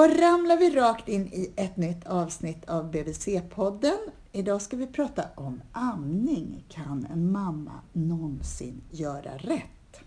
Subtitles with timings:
[0.00, 3.98] Då ramlar vi rakt in i ett nytt avsnitt av BVC-podden.
[4.32, 6.64] Idag ska vi prata om amning.
[6.68, 10.00] Kan en mamma någonsin göra rätt?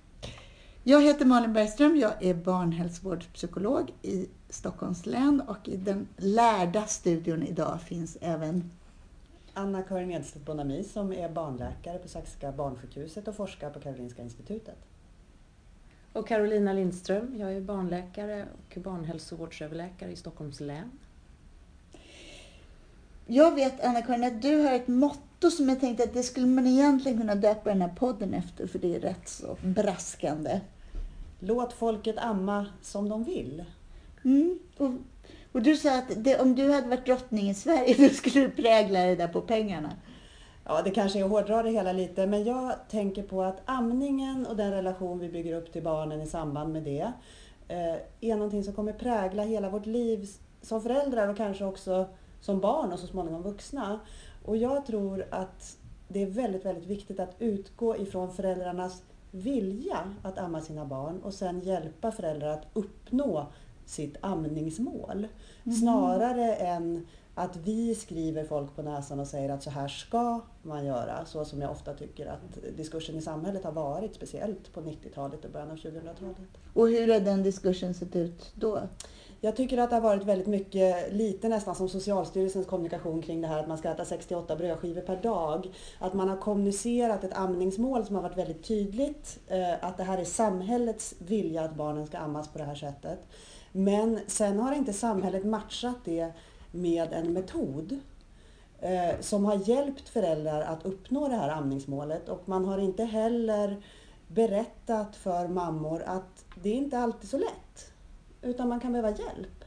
[0.84, 1.98] Jag heter Malin Bergström.
[1.98, 8.72] Jag är barnhälsovårdspsykolog i Stockholms län och i den lärda studion idag finns även
[9.54, 14.78] Anna-Karin Edstedt Bonami som är barnläkare på Saxiga barnsjukhuset och forskar på Karolinska institutet.
[16.14, 20.92] Och Carolina Lindström, jag är barnläkare och barnhälsovårdsöverläkare i Stockholms län.
[23.26, 26.68] Jag vet Anna-Karin att du har ett motto som jag tänkte att det skulle man
[26.68, 30.60] egentligen kunna döpa den här podden efter för det är rätt så braskande.
[31.40, 33.64] Låt folket amma som de vill.
[34.24, 34.60] Mm.
[34.78, 34.92] Och,
[35.52, 38.50] och, du sa att det, om du hade varit drottning i Sverige då skulle du
[38.50, 39.90] prägla det där på pengarna.
[40.66, 44.46] Ja, det kanske är att hårdra det hela lite, men jag tänker på att amningen
[44.46, 47.12] och den relation vi bygger upp till barnen i samband med det
[47.68, 50.30] eh, är någonting som kommer prägla hela vårt liv
[50.62, 52.06] som föräldrar och kanske också
[52.42, 54.00] som barn och så småningom vuxna.
[54.46, 60.38] Och jag tror att det är väldigt, väldigt viktigt att utgå ifrån föräldrarnas vilja att
[60.38, 63.48] amma sina barn och sen hjälpa föräldrar att uppnå
[63.86, 65.28] sitt amningsmål.
[65.64, 65.78] Mm.
[65.78, 70.86] Snarare än att vi skriver folk på näsan och säger att så här ska man
[70.86, 71.26] göra.
[71.26, 75.52] Så som jag ofta tycker att diskursen i samhället har varit, speciellt på 90-talet och
[75.52, 76.38] början av 2000-talet.
[76.74, 78.82] Och hur har den diskursen sett ut då?
[79.46, 83.48] Jag tycker att det har varit väldigt mycket, lite nästan som Socialstyrelsens kommunikation kring det
[83.48, 85.74] här att man ska äta 68 brödskivor per dag.
[86.00, 89.40] Att man har kommunicerat ett amningsmål som har varit väldigt tydligt.
[89.48, 93.20] Eh, att det här är samhällets vilja att barnen ska ammas på det här sättet.
[93.72, 96.32] Men sen har inte samhället matchat det
[96.74, 98.00] med en metod
[98.80, 103.84] eh, som har hjälpt föräldrar att uppnå det här amningsmålet och man har inte heller
[104.28, 107.94] berättat för mammor att det är inte alltid så lätt
[108.42, 109.64] utan man kan behöva hjälp.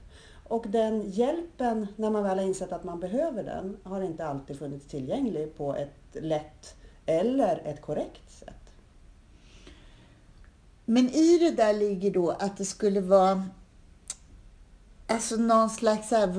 [0.49, 4.59] Och den hjälpen, när man väl har insett att man behöver den, har inte alltid
[4.59, 6.75] funnits tillgänglig på ett lätt
[7.06, 8.72] eller ett korrekt sätt.
[10.84, 13.45] Men i det där ligger då att det skulle vara
[15.06, 16.33] alltså någon slags så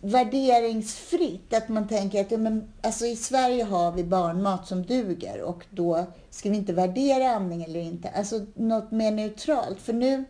[0.00, 1.54] värderingsfritt.
[1.54, 5.66] Att man tänker att ja, men, alltså i Sverige har vi barnmat som duger och
[5.70, 8.08] då ska vi inte värdera amning eller inte.
[8.08, 9.80] Alltså något mer neutralt.
[9.80, 10.24] För nu,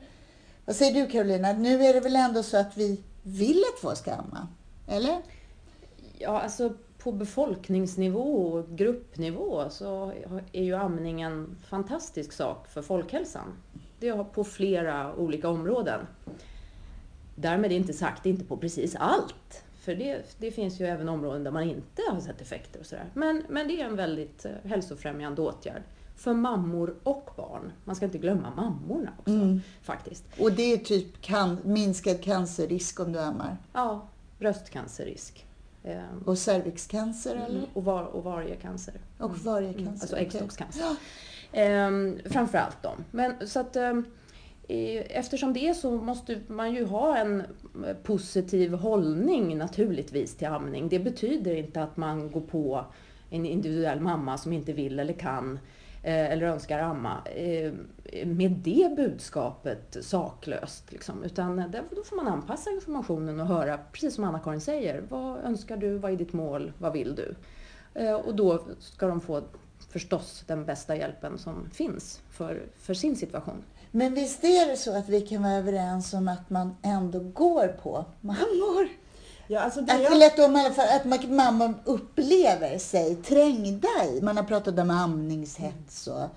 [0.64, 3.98] vad säger du Karolina, nu är det väl ändå så att vi vill att folk
[3.98, 4.48] ska amma?
[4.88, 5.22] Eller?
[6.18, 10.12] Ja, alltså på befolkningsnivå och gruppnivå så
[10.52, 13.56] är ju amning en fantastisk sak för folkhälsan.
[14.00, 16.06] Det har på flera olika områden.
[17.40, 19.64] Därmed inte sagt inte på precis allt.
[19.80, 23.04] För det, det finns ju även områden där man inte har sett effekter och sådär.
[23.14, 25.82] Men, men det är en väldigt eh, hälsofrämjande åtgärd.
[26.16, 27.72] För mammor och barn.
[27.84, 29.60] Man ska inte glömma mammorna också mm.
[29.82, 30.24] faktiskt.
[30.38, 33.56] Och det är typ kan, minskad cancerrisk om du ammar?
[33.72, 34.08] Ja,
[34.38, 35.46] bröstcancerrisk.
[35.84, 37.66] Ehm, och cervixcancer mm, eller?
[37.72, 38.94] Och var, ovariecancer.
[39.18, 39.82] Och variecancer.
[39.82, 40.80] Mm, alltså äggstockscancer.
[40.80, 40.96] Ja.
[41.52, 43.04] Ehm, framförallt dem.
[43.10, 44.04] Men så att ehm,
[45.10, 50.88] eftersom det är så måste man ju ha en eh, positiv hållning naturligtvis till amning.
[50.88, 52.84] Det betyder inte att man går på
[53.30, 55.58] en individuell mamma som inte vill eller kan
[56.02, 57.72] eh, eller önskar amma eh,
[58.26, 60.92] med det budskapet saklöst.
[60.92, 61.24] Liksom.
[61.24, 61.56] Utan
[61.96, 66.12] då får man anpassa informationen och höra, precis som Anna-Karin säger, vad önskar du, vad
[66.12, 67.34] är ditt mål, vad vill du?
[68.24, 69.42] Och då ska de få
[69.88, 73.62] förstås den bästa hjälpen som finns för, för sin situation.
[73.90, 77.68] Men visst är det så att vi kan vara överens om att man ändå går
[77.68, 78.88] på mammor?
[79.46, 80.18] Ja, alltså det att, jag...
[80.18, 84.20] lätt om, att man, mamma upplever sig trängda i.
[84.22, 86.28] Man har pratat om amningshets och...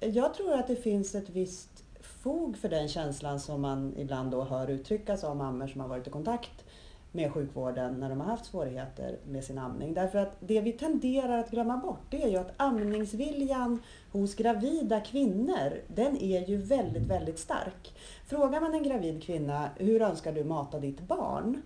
[0.00, 1.68] Jag tror att det finns ett visst
[2.00, 6.06] fog för den känslan som man ibland då hör uttryckas av mammor som har varit
[6.06, 6.64] i kontakt
[7.12, 9.94] med sjukvården när de har haft svårigheter med sin amning.
[9.94, 13.82] Därför att det vi tenderar att glömma bort det är ju att amningsviljan
[14.12, 17.94] hos gravida kvinnor, den är ju väldigt, väldigt stark.
[18.26, 21.62] Frågar man en gravid kvinna, hur önskar du mata ditt barn?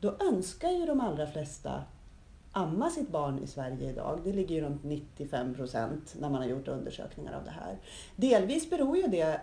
[0.00, 1.82] Då önskar ju de allra flesta
[2.52, 4.20] amma sitt barn i Sverige idag.
[4.24, 7.78] Det ligger ju runt 95 procent när man har gjort undersökningar av det här.
[8.16, 9.40] Delvis beror ju det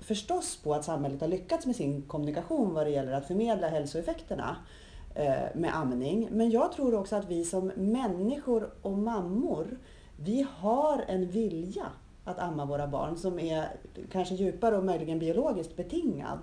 [0.00, 4.56] förstås på att samhället har lyckats med sin kommunikation vad det gäller att förmedla hälsoeffekterna
[5.14, 6.28] eh, med amning.
[6.30, 9.78] Men jag tror också att vi som människor och mammor,
[10.16, 11.86] vi har en vilja
[12.24, 13.68] att amma våra barn som är
[14.12, 16.38] kanske djupare och möjligen biologiskt betingad.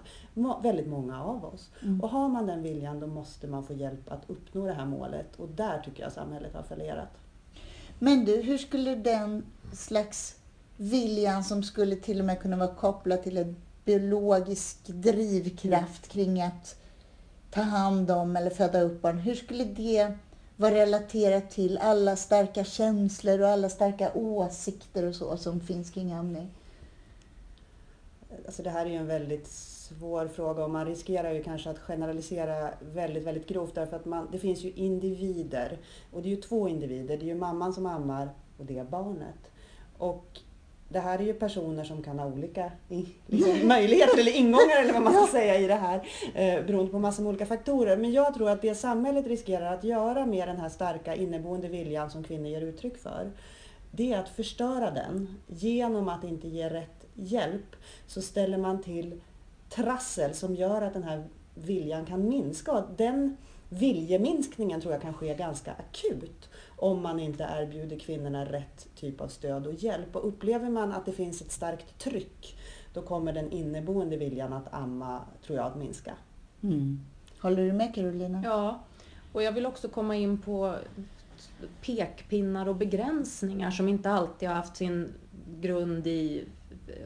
[0.64, 1.70] Väldigt många av oss.
[1.82, 2.02] Mm.
[2.02, 5.36] Och har man den viljan då måste man få hjälp att uppnå det här målet
[5.36, 7.10] och där tycker jag samhället har fallerat.
[8.00, 10.41] Men du, hur skulle den slags
[10.82, 13.56] viljan som skulle till och med kunna vara kopplad till ett
[13.86, 16.76] biologisk drivkraft kring att
[17.52, 19.18] ta hand om eller föda upp barn.
[19.18, 20.12] Hur skulle det
[20.56, 26.12] vara relaterat till alla starka känslor och alla starka åsikter och så som finns kring
[26.12, 26.50] amning?
[28.46, 31.80] Alltså det här är ju en väldigt svår fråga och man riskerar ju kanske att
[31.80, 35.78] generalisera väldigt, väldigt grovt därför att man, det finns ju individer.
[36.12, 37.18] Och det är ju två individer.
[37.18, 39.52] Det är ju mamman som ammar och det är barnet.
[39.98, 40.40] Och
[40.92, 42.72] det här är ju personer som kan ha olika
[43.28, 47.00] liksom, möjligheter eller ingångar eller vad man ska säga i det här eh, beroende på
[47.00, 47.98] massor med olika faktorer.
[47.98, 52.12] Men jag tror att det samhället riskerar att göra med den här starka inneboende viljan
[52.12, 53.32] som kvinnor ger uttryck för,
[53.92, 57.76] det är att förstöra den genom att inte ge rätt hjälp
[58.08, 59.22] så ställer man till
[59.70, 61.24] trassel som gör att den här
[61.54, 62.84] viljan kan minska.
[62.98, 63.38] Den
[63.70, 66.50] viljeminskningen tror jag kan ske ganska akut
[66.82, 70.16] om man inte erbjuder kvinnorna rätt typ av stöd och hjälp.
[70.16, 72.58] Och upplever man att det finns ett starkt tryck,
[72.94, 76.14] då kommer den inneboende viljan att amma, tror jag, att minska.
[76.64, 77.00] Mm.
[77.42, 78.42] Håller du med Carolina?
[78.46, 78.80] Ja,
[79.34, 80.76] och jag vill också komma in på
[81.86, 85.14] pekpinnar och begränsningar som inte alltid har haft sin
[85.60, 86.46] grund i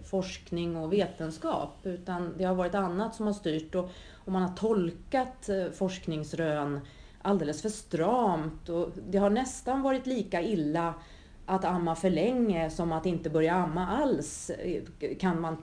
[0.04, 4.56] forskning och vetenskap utan det har varit annat som har styrt och, och man har
[4.56, 6.80] tolkat eh, forskningsrön
[7.26, 10.94] alldeles för stramt och det har nästan varit lika illa
[11.46, 14.84] att amma för länge som att inte börja amma alls eh,
[15.20, 15.58] kan man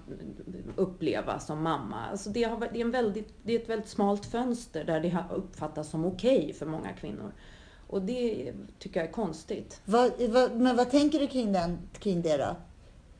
[0.77, 2.07] uppleva som mamma.
[2.11, 5.09] Alltså det, har, det, är en väldigt, det är ett väldigt smalt fönster där det
[5.09, 7.33] har som okej okay för många kvinnor.
[7.87, 9.81] Och det tycker jag är konstigt.
[9.85, 12.57] Vad, vad, men vad tänker du kring, den, kring det då?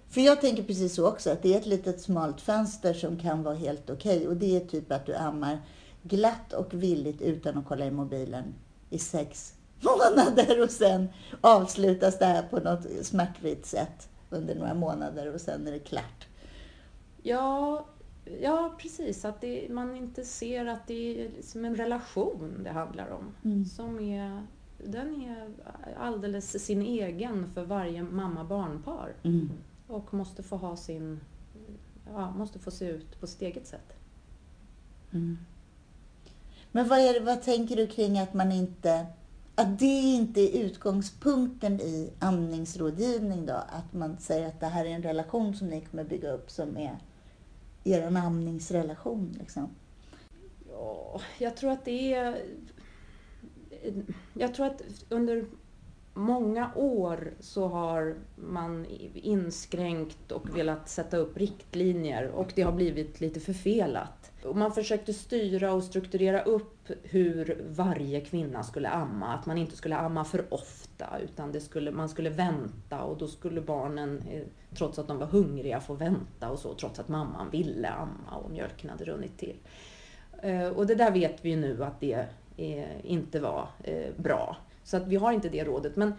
[0.09, 3.43] För jag tänker precis så också, att det är ett litet smalt fönster som kan
[3.43, 4.17] vara helt okej.
[4.17, 4.29] Okay.
[4.29, 5.59] Och det är typ att du ammar
[6.03, 8.55] glatt och villigt utan att kolla i mobilen
[8.91, 11.09] i sex månader och sen
[11.41, 16.27] avslutas det här på något smärtfritt sätt under några månader och sen är det klart.
[17.23, 17.87] Ja,
[18.41, 19.25] ja precis.
[19.25, 23.35] Att det, man inte ser att det är som en relation det handlar om.
[23.45, 23.65] Mm.
[23.65, 24.47] Som är,
[24.85, 25.51] den är
[25.99, 29.15] alldeles sin egen för varje mamma-barnpar.
[29.23, 29.51] Mm
[29.93, 31.21] och måste få ha sin,
[32.07, 33.97] ja, måste få se ut på sitt eget sätt.
[35.11, 35.39] Mm.
[36.73, 39.07] Men vad, är vad tänker du kring att man inte,
[39.55, 43.53] att det inte är utgångspunkten i amningsrådgivning då?
[43.53, 46.77] Att man säger att det här är en relation som ni kommer bygga upp som
[46.77, 46.99] är
[47.85, 49.69] er amningsrelation liksom?
[50.71, 52.43] Ja, jag tror att det är
[54.35, 55.45] jag tror att under
[56.15, 63.21] många år så har man inskränkt och velat sätta upp riktlinjer och det har blivit
[63.21, 64.22] lite förfelat.
[64.45, 69.35] Man försökte styra och strukturera upp hur varje kvinna skulle amma.
[69.35, 73.29] Att man inte skulle amma för ofta utan det skulle, man skulle vänta och då
[73.29, 74.43] skulle barnen, eh,
[74.77, 78.51] trots att de var hungriga, få vänta och så trots att mamman ville amma och
[78.51, 79.57] mjölken hade runnit till.
[80.43, 83.69] Eh, och det där vet vi ju nu att det eh, inte var
[84.17, 84.57] bra.
[84.85, 85.97] Så att vi har inte det rådet.
[85.97, 86.15] Men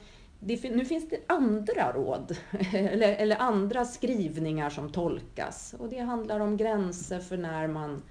[0.46, 2.38] det, nu finns det andra råd,
[2.74, 5.76] eller, eller, andra skrivningar som tolkas.
[5.80, 8.02] Och det handlar om gränser för när man eh,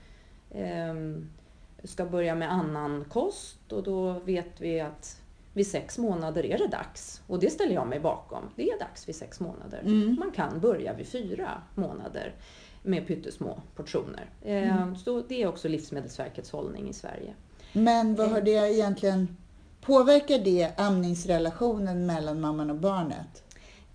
[1.85, 3.73] ska börja med annan kost.
[3.73, 5.23] Och då vet vi att
[5.53, 7.23] vid sex månader är det dags.
[7.27, 8.45] Och det ställer jag mig bakom.
[8.57, 9.81] Det är dags vid sex månader.
[9.81, 10.17] Mm.
[10.19, 12.35] Man kan börja vid fyra månader
[12.83, 14.31] med pyttesmå portioner.
[14.43, 14.97] Eh, mm.
[14.97, 17.35] Så det är också Livsmedelsverkets hållning i Sverige.
[17.73, 19.37] Men vad har det egentligen
[19.83, 23.43] Påverkar det amningsrelationen mellan mamman och barnet?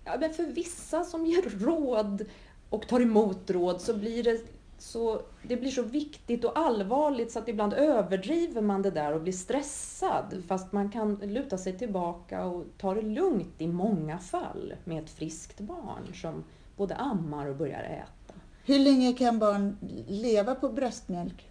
[0.04, 2.24] Ja, men för vissa som ger råd
[2.70, 4.40] och tar emot råd så blir det
[4.78, 9.20] så, det blir så viktigt och allvarligt så att ibland överdriver man det där och
[9.20, 10.42] blir stressad.
[10.48, 15.10] Fast man kan luta sig tillbaka och ta det lugnt i många fall med ett
[15.10, 16.44] friskt barn som
[16.76, 18.34] både ammar och börjar äta.
[18.64, 19.76] Hur länge kan barn
[20.08, 21.50] leva på bröstmjölk?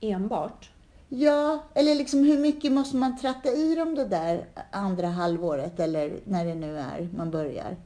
[0.00, 0.70] Enbart?
[1.08, 6.20] Ja, eller liksom hur mycket måste man tratta i dem det där andra halvåret eller
[6.24, 7.76] när det nu är man börjar?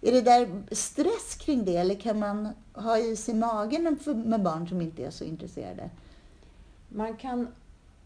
[0.00, 4.68] Är det där stress kring det eller kan man ha is i magen med barn
[4.68, 5.90] som inte är så intresserade?
[6.88, 7.48] Man kan,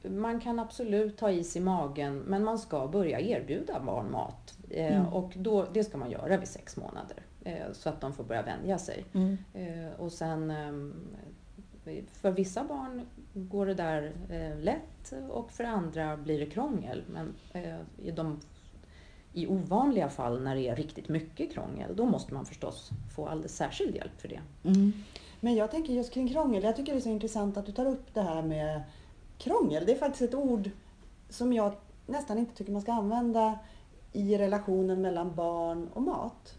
[0.03, 4.55] man kan absolut ha is i magen men man ska börja erbjuda barn mat.
[4.71, 5.13] Eh, mm.
[5.13, 8.43] och då, det ska man göra vid sex månader eh, så att de får börja
[8.43, 9.05] vänja sig.
[9.13, 9.39] Mm.
[9.55, 10.95] Eh, och sen ehm,
[12.13, 17.03] för vissa barn går det där eh, lätt och för andra blir det krångel.
[17.07, 18.41] Men eh, i, de,
[19.33, 23.57] i ovanliga fall när det är riktigt mycket krångel, då måste man förstås få alldeles
[23.57, 24.41] särskild hjälp för det.
[24.65, 24.93] Mm.
[25.41, 27.87] Men jag tänker just kring krångel, jag tycker det är så intressant att du tar
[27.87, 28.83] upp det här med
[29.39, 29.87] krångel.
[29.87, 30.71] Det är faktiskt ett ord
[31.29, 31.73] som jag
[32.07, 33.59] nästan inte tycker man ska använda
[34.13, 36.55] i relationen mellan barn och mat.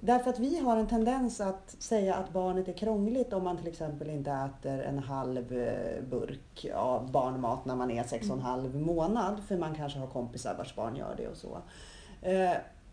[0.00, 3.68] Därför att vi har en tendens att säga att barnet är krångligt om man till
[3.68, 8.42] exempel inte äter en halv eh, burk av barnmat när man är sex och en
[8.42, 9.42] halv månad.
[9.48, 11.58] För man kanske har kompisar vars barn gör det och så.
[12.22, 12.50] Eh,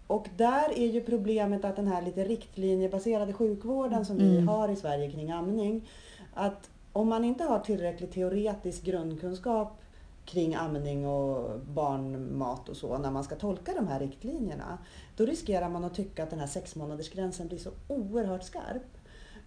[0.07, 4.48] och där är ju problemet att den här lite riktlinjebaserade sjukvården som vi Mm.
[4.48, 5.89] har i Sverige kring amning.
[6.33, 9.81] Att om man inte har tillräcklig teoretisk grundkunskap
[10.25, 14.77] kring amning och barnmat och så när man ska tolka de här riktlinjerna.
[15.17, 18.99] Då riskerar man att tycka att den här sex månadersgränsen blir så oerhört skarp.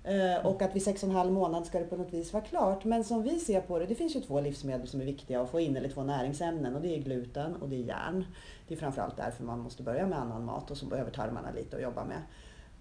[0.04, 2.44] Eh, Och att vid sex och en halv månad ska det på något vis vara
[2.44, 2.84] klart.
[2.84, 5.50] Men som vi ser på det, det finns ju två livsmedel som är viktiga att
[5.50, 6.74] få in, eller två näringsämnen.
[6.76, 8.24] Och det är gluten och det är järn.
[8.68, 11.76] Det är framförallt därför man måste börja med annan mat och så behöver tarmarna lite
[11.76, 12.18] att jobba med.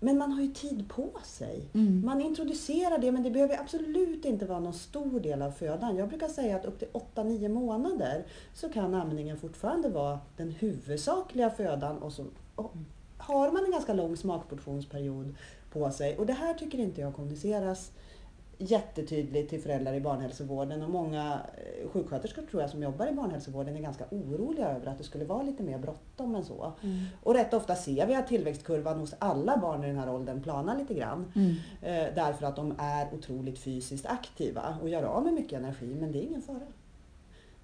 [0.04, 1.70] Men man har ju tid på sig.
[1.74, 2.06] Mm.
[2.06, 5.96] Man introducerar det men det behöver absolut inte vara någon stor del av födan.
[5.98, 11.50] Jag brukar säga att upp till 8-9 månader så kan amningen fortfarande vara den huvudsakliga
[11.50, 12.25] födan och så
[12.56, 12.74] och
[13.18, 15.36] har man en ganska lång smakportionsperiod
[15.74, 16.18] på sig.
[16.18, 17.92] Och det här tycker inte jag kommuniceras
[18.62, 23.75] jättetydligt till föräldrar i barnhälsovården och många eh, sjuksköterskor tror jag som jobbar i barnhälsovården
[23.75, 26.74] är ganska oroliga över att det skulle vara lite mer bråttom än så.
[27.24, 30.78] Och rätt ofta ser vi att tillväxtkurvan hos alla barn i den här åldern planar
[30.78, 31.32] lite grann.
[31.36, 31.56] Mm.
[31.82, 35.96] Eh, därför att de är otroligt fysiskt aktiva och gör av med mycket energi.
[36.00, 36.68] Men det är ingen fara.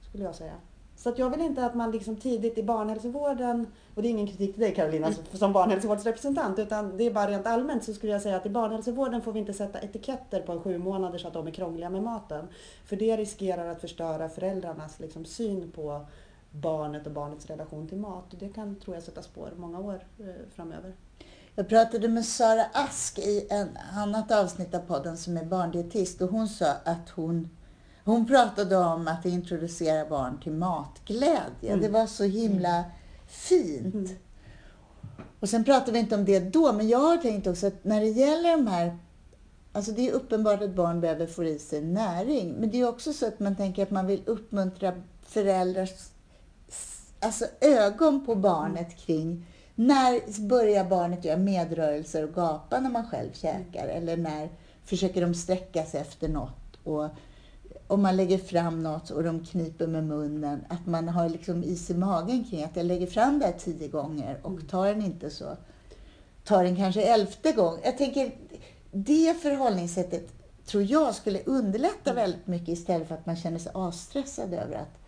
[0.10, 0.54] Skulle jag säga.
[0.98, 4.28] Så att jag vill inte att man liksom tidigt i barnhälsovården, och det är ingen
[4.28, 8.12] kritik till dig Carolina som- som barnhälsovårdsrepresentant, utan det är bara rent allmänt så skulle
[8.12, 11.28] jag säga att i barnhälsovården får vi inte sätta etiketter på en sju månader så
[11.28, 12.48] att de är krångliga med maten.
[12.86, 16.06] För det riskerar att förstöra föräldrarnas liksom, syn på
[16.52, 18.26] barnet och barnets relation till mat.
[18.40, 20.26] Det kan, tror jag, sätta spår många år eh,
[20.56, 20.94] framöver.
[21.56, 26.30] Jag pratade med Sara Ask i en annat avsnitt av podden som är barndietist och
[26.30, 27.50] hon sa att hon
[28.08, 31.72] hon pratade om att introducera barn till matglädje.
[31.72, 31.82] Mm.
[31.82, 32.84] Det var så himla
[33.28, 33.96] fint.
[33.96, 34.16] Mm.
[35.40, 38.02] Och sen pratade vi inte om det då, men jag har tänkt också att när
[38.02, 38.98] det gäller de här
[39.72, 42.54] Alltså det är uppenbart att barn behöver få i sig näring.
[42.60, 45.90] Men det är också så att man tänker att man vill uppmuntra föräldrars
[47.20, 49.46] alltså ögon på barnet kring
[49.76, 53.88] när börjar barnet göra medrörelser och gapa när man själv käkar?
[53.88, 54.50] Eller när
[54.86, 56.78] försöker de sträcka sig efter något?
[56.84, 57.10] Och
[57.88, 61.90] om man lägger fram något och de kniper med munnen, att man har liksom is
[61.90, 65.30] i magen kring att jag lägger fram det här tio gånger och tar den inte
[65.30, 65.58] så.
[66.44, 67.80] Tar den kanske elfte gång.
[67.84, 68.32] Jag tänker,
[68.92, 70.34] det förhållningssättet
[70.66, 75.00] tror jag skulle underlätta väldigt mycket istället för att man känner sig avstressad över att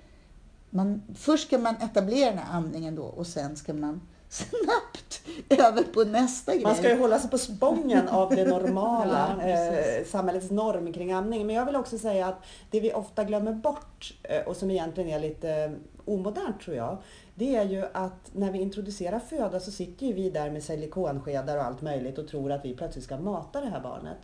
[0.69, 5.83] man, först ska man etablera den här amningen då och sen ska man snabbt över
[5.83, 6.63] på nästa grej.
[6.63, 11.11] Man ska ju hålla sig på spången av det normala, Ja, eh, samhällets norm kring
[11.11, 11.47] amning.
[11.47, 15.09] Men jag vill också säga att det vi ofta glömmer bort eh, och som egentligen
[15.09, 15.71] är lite eh,
[16.05, 16.97] omodernt tror jag,
[17.35, 21.57] det är ju att när vi introducerar föda så sitter ju vi där med silikonskedar
[21.57, 24.17] och allt möjligt och tror att vi plötsligt ska mata det här barnet.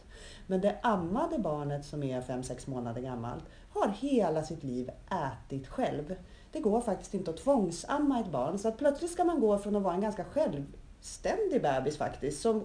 [0.47, 6.15] Men det ammade barnet som är 5-6 månader gammalt har hela sitt liv ätit själv.
[6.55, 9.75] Det går faktiskt inte att tvångsamma ett barn så att plötsligt ska man gå från
[9.75, 12.63] att vara en ganska självständig bebis faktiskt som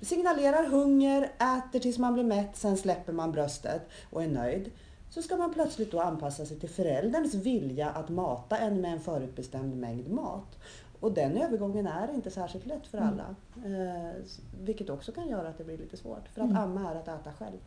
[0.00, 4.70] signalerar hunger, äter tills man blir mätt, sen släpper man bröstet och är nöjd.
[5.10, 9.00] Så ska man plötsligt då anpassa sig till förälderns vilja att mata en med en
[9.00, 10.58] förutbestämd mängd mat.
[11.00, 13.34] Och den övergången är inte särskilt lätt för alla.
[13.56, 14.12] Eh,
[14.60, 16.28] vilket också kan göra att det blir lite svårt.
[16.28, 16.62] För att Mm.
[16.62, 17.58] amma är att äta själv.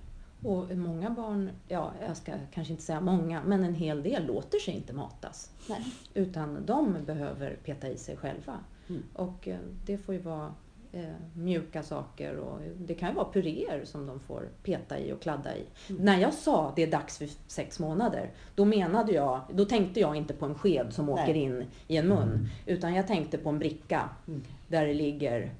[0.43, 4.59] Och många barn, ja jag ska kanske inte säga många, men en hel del låter
[4.59, 5.51] sig inte matas.
[5.69, 5.85] Nej.
[6.13, 8.53] Utan de behöver peta i sig själva.
[8.89, 9.03] Mm.
[9.13, 10.53] Och eh, det får ju vara
[10.91, 11.03] eh,
[11.35, 15.55] mjuka saker och det kan ju vara puréer som de får peta i och kladda
[15.57, 15.63] i.
[15.89, 16.05] Mm.
[16.05, 20.15] När jag sa det är dags för sex månader, då menade jag, då tänkte jag
[20.15, 21.13] inte på en sked som Nej.
[21.13, 22.47] åker in i en mun.
[22.65, 24.43] Utan jag tänkte på en bricka Mm.
[24.67, 25.51] där det ligger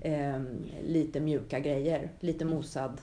[0.00, 0.40] eh,
[0.86, 3.00] lite mjuka grejer, lite mosad mo-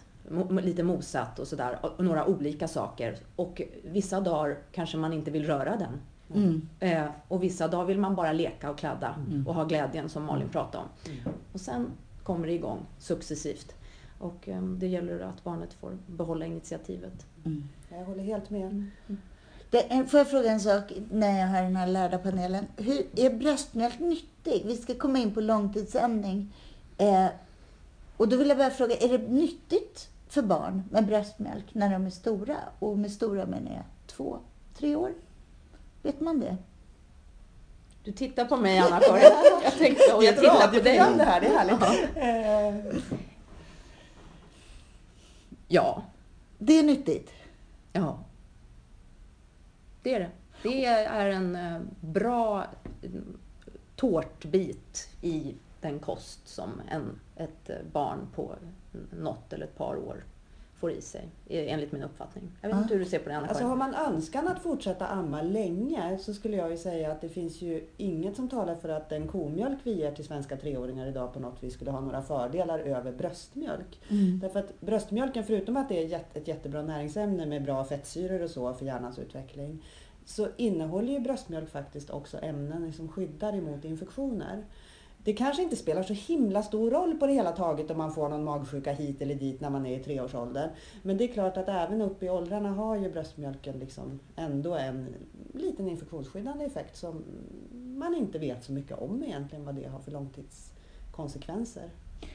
[0.62, 3.18] lite mosat och sådär, och några olika saker.
[3.36, 6.00] Och vissa dagar kanske man inte vill röra den.
[6.36, 6.70] Mm.
[6.80, 9.48] Eh, och vissa dagar vill man bara leka och kladda Mm.
[9.48, 11.12] och ha glädjen som Malin pratade om.
[11.12, 11.34] Mm.
[11.54, 11.88] Och sen
[12.24, 13.74] kommer det igång successivt.
[14.20, 17.26] Och eh, det gäller att barnet får behålla initiativet.
[17.46, 17.64] Mm.
[17.90, 18.86] Jag håller helt med.
[19.72, 22.66] Det, en- får jag fråga en sak när jag har den här lärda panelen?
[22.78, 24.64] Hur, är bröstmjölk nyttig?
[24.66, 26.54] Vi ska komma in på långtidsämning.
[26.98, 27.26] Eh,
[28.18, 32.06] och då vill jag bara fråga, är det nyttigt för barn med bröstmjölk när de
[32.06, 32.58] är stora?
[32.80, 34.40] Och med stora menar jag två,
[34.78, 35.14] tre år?
[36.04, 36.58] Vet man det?
[38.04, 39.24] Du tittar på mig Anna-Karin.
[39.64, 40.98] Jag tänkte, och jag tittar på dig.
[41.18, 42.16] det här, det är härligt.
[42.96, 43.02] Eh,
[45.68, 46.04] Ja,
[46.58, 47.32] Det är nyttigt.
[47.94, 48.20] ja.
[50.04, 50.30] Det är det.
[50.64, 52.66] Det är en eh, bra
[53.02, 53.10] eh,
[53.96, 58.56] tårtbit i den kost som en, ett barn på
[59.12, 60.24] något eller ett par år
[60.80, 62.52] får i sig, enligt min uppfattning.
[62.62, 65.08] Jag vet inte hur du ser på det Anna Alltså har man önskan att fortsätta
[65.08, 68.90] amma länge så skulle jag ju säga att det finns ju inget som talar för
[68.90, 72.22] att den komjölk vi ger till svenska treåringar idag på något vis skulle ha några
[72.22, 74.00] fördelar över bröstmjölk.
[74.10, 74.40] Mm.
[74.40, 78.74] Därför att bröstmjölken, förutom att det är ett jättebra näringsämne med bra fettsyror och så
[78.74, 79.84] för hjärnans utveckling,
[80.26, 84.64] så innehåller ju bröstmjölk faktiskt också ämnen som skyddar emot infektioner
[85.28, 88.30] det kanske inte spelar så himla stor roll på det hela taget om man får
[88.30, 90.70] någon magsjuka hit eller dit när man är i treårsåldern.
[91.04, 95.16] Men det är klart att även upp i åldrarna har ju bröstmjölken liksom ändå en
[95.54, 97.24] liten infektionsskyddande effekt som
[97.74, 101.90] man inte vet så mycket om egentligen vad det har för långtidskonsekvenser.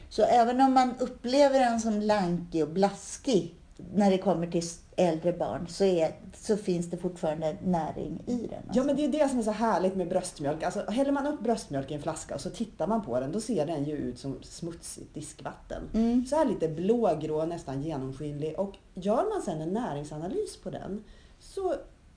[0.08, 3.54] Så även om man upplever den som lankig och blaskig
[3.94, 4.62] när det kommer till
[4.96, 8.58] äldre barn så, är, så finns det fortfarande näring i den.
[8.66, 8.80] Alltså.
[8.80, 10.62] Ja men det är det som är så härligt med bröstmjölk.
[10.62, 13.40] Alltså, häller man upp bröstmjölk i en flaska och så tittar man på den då
[13.40, 15.82] ser den ju ut som smutsigt diskvatten.
[15.94, 16.26] Mm.
[16.26, 18.58] Så här lite blågrå, nästan genomskinlig.
[18.58, 21.04] Och gör man sen en näringsanalys på den
[21.40, 21.74] så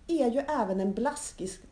[0.08, 0.94] är ju även den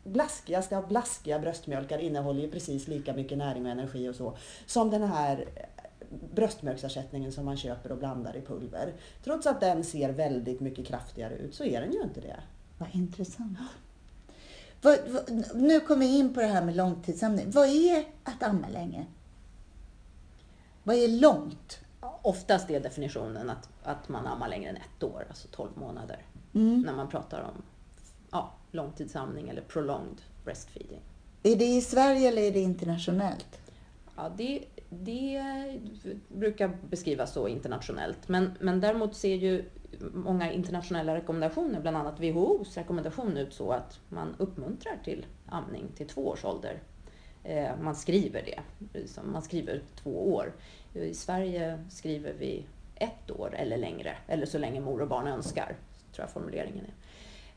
[0.03, 4.89] blaskigaste av blaskiga bröstmjölkar innehåller ju precis lika mycket näring och energi och så som
[4.89, 5.45] den här
[6.33, 8.93] bröstmjölksersättningen som man köper och blandar i pulver.
[9.23, 12.39] Trots att den ser väldigt mycket kraftigare ut så är den ju inte det.
[12.77, 13.57] Vad intressant.
[14.81, 17.51] Vad, vad, nu kommer vi in på det här med långtidsamning.
[17.51, 19.05] Vad är att amma länge?
[20.83, 21.79] Vad är långt?
[22.21, 26.25] Oftast är definitionen att, att man ammar längre än ett år, alltså 12 månader.
[26.53, 26.81] Mm.
[26.81, 27.63] När man pratar om
[28.31, 31.01] ja, långtidsamning eller prolonged breastfeeding.
[31.43, 33.59] Är det i Sverige eller är det internationellt?
[34.15, 34.65] Ja, det,
[35.01, 35.43] det
[36.27, 38.27] brukar beskrivas så internationellt.
[38.27, 39.65] Men, men däremot ser ju
[40.13, 46.07] många internationella rekommendationer, bland annat WHOs rekommendation ut så att man uppmuntrar till amning till
[46.07, 46.79] två års ålder.
[47.43, 48.59] Eh, man skriver det,
[49.23, 50.53] man skriver två år.
[50.93, 55.75] I Sverige skriver vi ett år eller längre, eller så länge mor och barn önskar,
[56.11, 56.93] tror jag formuleringen är.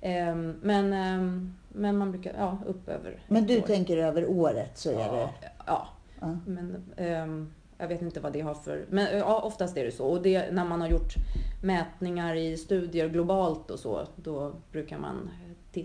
[0.01, 3.67] Ehm, men, ehm, men man brukar, ja, upp över Men du år.
[3.67, 5.51] tänker över året så är ja, det?
[5.67, 5.89] Ja,
[6.21, 6.39] Ja.
[6.47, 8.87] Men, um, jag vet inte vad det har för...
[8.91, 10.07] Men ja, oftast är det så.
[10.07, 11.15] Och det, när man har gjort
[11.63, 15.31] mätningar i studier globalt och så, då brukar man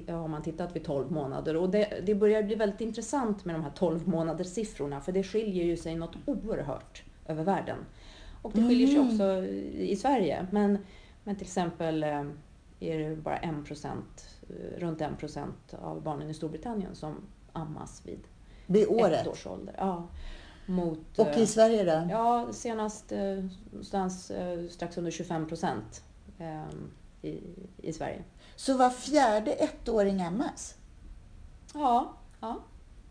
[0.07, 1.55] har man tittat vid 12 månader.
[1.55, 5.23] Och det, det börjar bli väldigt intressant med de här 12 månaders siffrorna för det
[5.23, 7.77] skiljer ju sig något oerhört över världen.
[8.41, 9.07] Och det skiljer sig mm.
[9.07, 10.47] också i Sverige.
[10.51, 10.77] Men,
[11.23, 12.23] men till exempel eh,
[12.79, 17.15] är det bara 1 procent, eh, runt 1 procent av barnen i Storbritannien som
[17.53, 18.19] ammas vid
[18.71, 19.21] vid året?
[19.21, 20.07] Ett års ålder, ja.
[20.65, 22.07] Mot, och i eh, Sverige då?
[22.11, 23.19] Ja, senast eh,
[23.71, 26.03] någonstans eh, strax under 25 procent
[27.21, 27.39] i,
[27.77, 28.23] i Sverige.
[28.55, 30.75] Så var fjärde ettåring ammas?
[31.73, 32.61] Ja, ja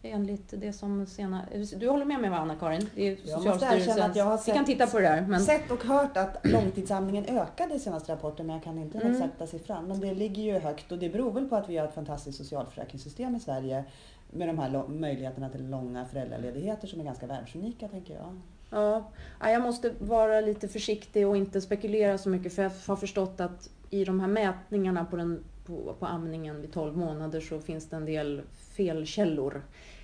[0.03, 1.65] enligt det som senare...
[1.77, 2.91] Du håller med mig Anna-Karin?
[2.95, 5.27] Det är att jag har sett, Vi kan titta på det där.
[5.27, 5.41] Men...
[5.41, 9.23] sett och hört att långtidsamningen ökade i senaste rapporten, men jag kan inte den mm.
[9.23, 9.85] exakta siffran.
[9.89, 12.39] Men det ligger ju högt och det beror väl på att vi har ett fantastiskt
[12.39, 13.85] socialförsäkringssystem i Sverige
[14.31, 18.41] med de här möjligheterna till långa föräldraledigheter som är ganska världsunika, tänker jag.
[18.71, 23.41] Ja, jag måste vara lite försiktig och inte spekulera så mycket för jag har förstått
[23.41, 27.89] att i de här mätningarna på, den, på, på amningen vid 12 månader så finns
[27.89, 28.43] det en del
[28.77, 29.63] felkällor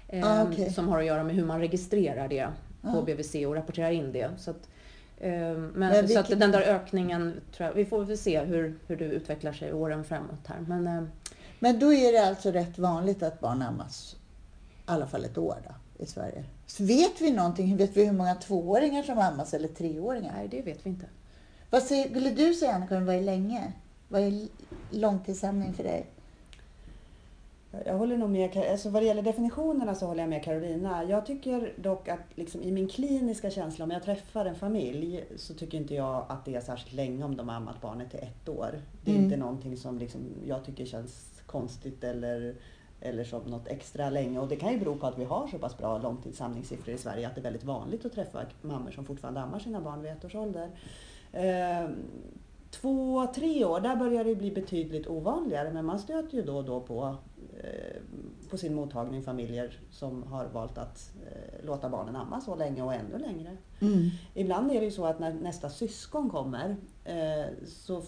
[0.08, 0.70] eh, ah, okay.
[0.70, 2.48] som har att göra med hur man registrerar det
[2.82, 3.02] på ah.
[3.02, 4.30] BVC och rapporterar in det.
[4.38, 4.68] Så att,
[5.18, 8.78] eh, men, men så att den där ökningen, tror jag, vi får väl se hur,
[8.86, 10.60] hur det utvecklar sig åren framåt här.
[10.68, 11.02] Men, eh,
[11.58, 14.15] men då är det alltså rätt vanligt att barn ammas
[14.88, 16.44] i alla fall ett år då, i Sverige.
[16.66, 17.76] Så vet vi någonting?
[17.76, 20.32] Vet vi hur många tvååringar som ammas eller treåringar?
[20.36, 21.06] Nej, det vet vi inte.
[21.70, 23.72] Vad skulle du säga Anna-Karin, vad är länge?
[24.08, 24.48] Vad är
[24.90, 26.06] långtidsamning för dig?
[27.84, 31.04] Jag håller nog med, alltså vad det gäller definitionerna så håller jag med Carolina.
[31.04, 35.54] Jag tycker dock att liksom i min kliniska känsla, om jag träffar en familj, så
[35.54, 38.48] tycker inte jag att det är särskilt länge om de har ammat barnet i ett
[38.48, 38.80] år.
[39.04, 39.24] Det är mm.
[39.24, 42.54] inte någonting som liksom jag tycker känns konstigt eller,
[43.00, 44.40] eller som något extra länge.
[44.40, 47.26] Och det kan ju bero på att vi har så pass bra långtidsamningssiffror i Sverige
[47.26, 50.24] att det är väldigt vanligt att träffa mammor som fortfarande ammar sina barn vid ett
[50.24, 50.70] års ålder.
[51.32, 51.88] Eh,
[52.70, 56.64] två, tre år, där börjar det bli betydligt ovanligare men man stöter ju då och
[56.64, 57.16] då på,
[57.60, 58.02] eh,
[58.50, 62.94] på sin mottagning familjer som har valt att eh, låta barnen amma så länge och
[62.94, 63.56] ännu längre.
[63.80, 64.10] Mm.
[64.34, 68.02] Ibland är det ju så att när nästa syskon kommer eh, så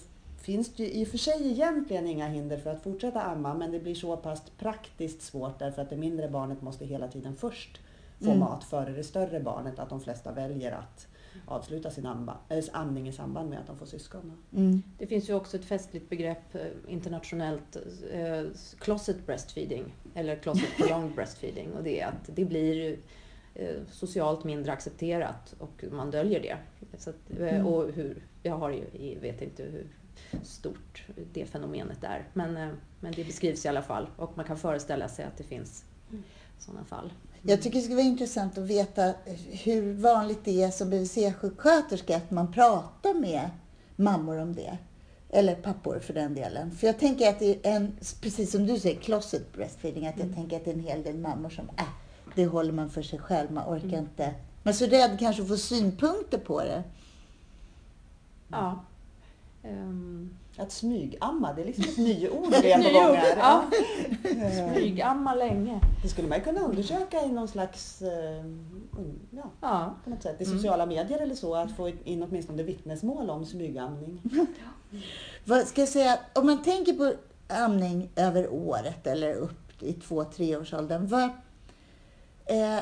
[0.48, 3.70] finns det ju i och för sig egentligen inga hinder för att fortsätta amma men
[3.72, 7.80] det blir så pass praktiskt svårt därför att det mindre barnet måste hela tiden först
[8.18, 8.38] få mm.
[8.38, 11.06] mat före det större barnet att de flesta väljer att
[11.46, 12.06] avsluta sin
[12.72, 14.32] amning i samband med att de får syskon.
[14.56, 14.82] Mm.
[14.98, 16.60] Det finns ju också ett festligt begrepp eh,
[16.92, 17.76] internationellt,
[18.12, 18.42] eh,
[18.78, 19.84] closet breastfeeding
[20.14, 22.98] eller closet prolonged breastfeeding och det är att det blir
[23.54, 26.56] eh, socialt mindre accepterat och man döljer det.
[26.98, 27.66] Så att, eh, Mm.
[27.66, 29.86] och hur, jag har, ju- vet inte hur
[30.42, 32.28] stort det fenomenet är.
[32.32, 32.68] Men, eh,
[33.00, 35.84] men det beskrivs i alla fall och man kan föreställa sig att det finns
[36.58, 37.12] sådana fall.
[37.42, 39.14] Jag tycker det skulle vara intressant att veta
[39.64, 43.50] hur vanligt det är som BVC-sjuksköterska att man pratar med
[43.96, 44.78] mammor om det.
[45.30, 46.70] Eller pappor för den delen.
[46.70, 50.34] För jag tänker att det är en, precis som du säger, closet breastfeeding, att jag
[50.34, 51.84] tänker att det är en hel del mammor som, äh,
[52.34, 54.34] det håller man för sig själv, man orkar inte.
[54.62, 56.82] Man är så rädd kanske att få synpunkter på det.
[58.48, 58.84] Ja.
[59.68, 63.36] Ehm, Att smygamma, det är liksom ett nyord vi är på Nyord, gång här.
[63.36, 63.62] ja.
[64.30, 65.80] Eh, Smygamma länge.
[66.02, 68.44] Det skulle man kunna undersöka i någon slags, eh,
[68.92, 69.94] un- ja, Ja.
[70.04, 70.56] på något sätt, i Mm.
[70.58, 74.20] sociala medier eller så, att få in åtminstone vittnesmål om smygamning.
[75.44, 77.12] Vad ska jag säga, om man tänker på
[77.48, 81.06] amning över året eller upp i två, treårsåldern.
[81.06, 81.22] Vad,
[82.46, 82.78] eh,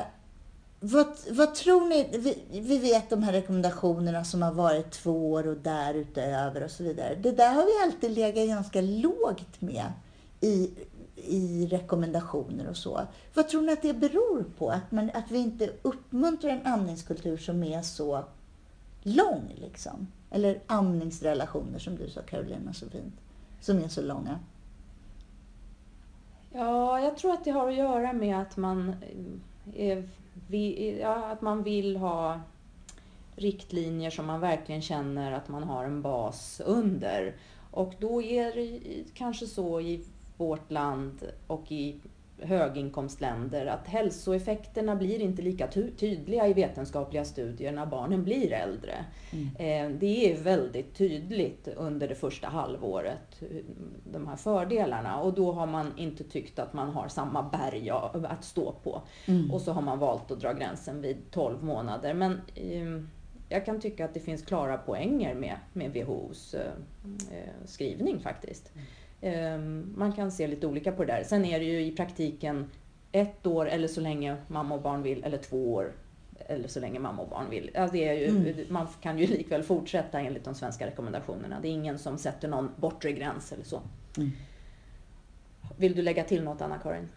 [0.79, 2.09] vad, vad tror ni?
[2.11, 6.83] Vi, vi vet de här rekommendationerna som har varit två år och därutöver och så
[6.83, 7.15] vidare.
[7.15, 9.85] Det där har vi alltid legat ganska lågt med
[10.41, 10.71] i,
[11.15, 13.01] i rekommendationer och så.
[13.33, 14.69] Vad tror ni att det beror på?
[14.69, 18.23] Att, man, att vi inte uppmuntrar en amningskultur som är så
[19.03, 20.07] lång liksom?
[20.31, 23.13] Eller amningsrelationer som du sa Carolina så fint.
[23.61, 24.39] Som är så långa.
[26.51, 28.95] Ja, jag tror att det har att göra med att man,
[29.75, 30.09] är,
[30.47, 32.41] vi, ja, att man vill ha
[33.35, 37.35] riktlinjer som man verkligen känner att man har en bas under.
[37.71, 40.05] Och då är det kanske så i
[40.37, 41.95] vårt land och i
[42.41, 48.93] höginkomstländer att hälsoeffekterna blir inte lika ty- tydliga i vetenskapliga studier när barnen blir äldre.
[49.59, 53.57] Eh, Det är väldigt tydligt under det första halvåret, eh,
[54.11, 55.21] de här fördelarna.
[55.21, 59.01] Och då har man inte tyckt att man har samma berg att stå på.
[59.25, 59.51] Mm.
[59.51, 62.13] Och så har man valt att dra gränsen vid 12 månader.
[62.13, 63.03] Men eh,
[63.49, 66.71] jag kan tycka att det finns klara poänger med, med WHOs eh,
[67.31, 68.71] eh, skrivning faktiskt.
[69.21, 69.57] Eh,
[69.95, 71.23] man kan se lite olika på det där.
[71.23, 72.69] Sen är det ju i praktiken
[73.11, 75.91] ett år eller så länge mamma och barn vill, eller två år
[76.49, 77.71] eller så länge mamma och barn vill.
[77.73, 78.55] Ja, det är ju, Mm.
[78.69, 81.59] Man kan ju likväl fortsätta enligt de svenska rekommendationerna.
[81.61, 83.81] Det är ingen som sätter någon bortre gräns eller så.
[84.17, 84.31] Mm.
[85.77, 87.09] Vill du lägga till något Anna-Karin?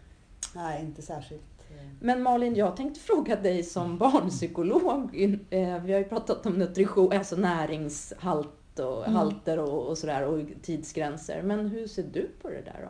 [0.55, 1.43] Nej, inte särskilt.
[1.71, 5.15] eh, Men Malin, jag tänkte fråga dig som barnpsykolog.
[5.49, 9.15] Eh, Vi har ju pratat om nutrition, alltså näringshalt och Mm.
[9.15, 11.41] halter och, och sådär och tidsgränser.
[11.41, 12.89] Men hur ser du på det där då?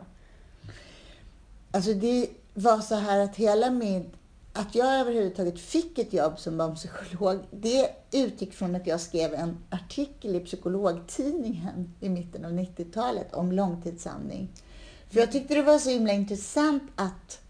[1.70, 4.10] Alltså det var så här att hela min...
[4.54, 9.56] Att jag överhuvudtaget fick ett jobb som barnpsykolog, det utgick från att jag skrev en
[9.70, 14.48] artikel i Psykologtidningen i mitten av 90-talet om långtidsamning.
[15.10, 17.40] För jag tyckte det var så himla intressant att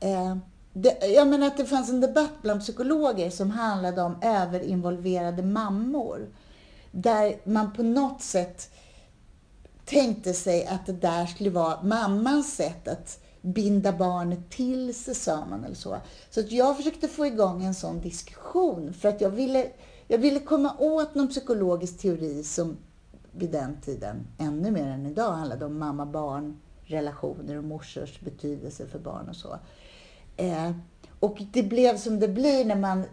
[0.00, 0.36] eh,
[0.72, 6.28] det, jag menar att det fanns en debatt bland psykologer som handlade om överinvolverade mammor.
[6.96, 8.70] Där man på något sätt
[9.84, 15.46] tänkte sig att det där skulle vara mammans sätt att binda barnet till sig, sa
[15.46, 15.96] man eller så.
[16.30, 19.66] Så att jag försökte få igång en sån diskussion för att jag ville,
[20.08, 22.76] jag ville komma åt någon psykologisk teori som
[23.32, 28.98] vid den tiden, ännu mer än idag, handlade om mamma-barn relationer och morsors betydelse för
[28.98, 29.58] barn och så.
[30.36, 30.70] Eh,
[31.20, 33.04] och det blev som det blir när man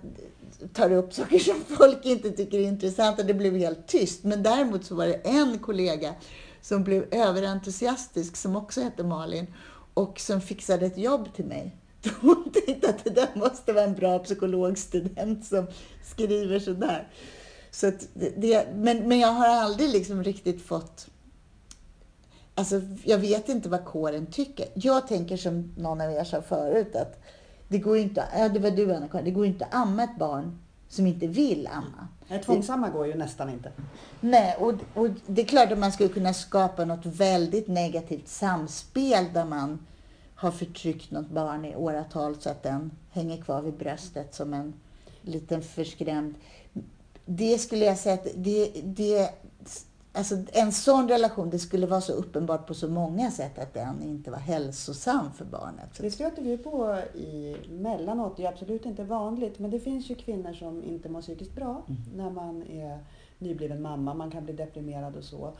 [0.73, 3.23] tar upp saker som folk inte tycker är intressanta.
[3.23, 4.23] Det blev helt tyst.
[4.23, 6.13] Men däremot så var det en kollega
[6.61, 9.47] som blev överentusiastisk, som också hette Malin,
[9.93, 11.75] och som fixade ett jobb till mig.
[12.21, 15.67] Hon tänkte att det där måste vara en bra psykologstudent som
[16.03, 17.07] skriver sådär.
[17.71, 21.07] Så att det, men, men jag har aldrig liksom riktigt fått...
[22.55, 24.65] Alltså, jag vet inte vad kåren tycker.
[24.73, 27.23] Jag tänker som någon av er sa förut, att
[27.71, 30.59] det går inte, ja, det var du Anna det går inte att amma ett barn
[30.89, 32.07] som inte vill amma.
[32.27, 33.71] Nej, tvångsamma går ju nästan inte.
[34.19, 39.25] Nej, och, och det är klart att man skulle kunna skapa något väldigt negativt samspel
[39.33, 39.85] där man
[40.35, 44.73] har förtryckt något barn i åratal så att den hänger kvar vid bröstet som en
[45.21, 46.35] liten förskrämd.
[47.25, 49.29] Det skulle jag säga att det, det,
[50.13, 54.01] alltså en sån relation, det skulle vara så uppenbart på så många sätt att den
[54.01, 55.89] inte var hälsosam för barnet.
[55.97, 58.37] Det stöter vi på i mellanåt.
[58.37, 61.83] Det är absolut inte vanligt, men det finns ju kvinnor som inte mår psykiskt bra
[62.15, 62.99] när man är
[63.37, 64.13] nybliven mamma.
[64.13, 65.53] Man kan bli deprimerad och så.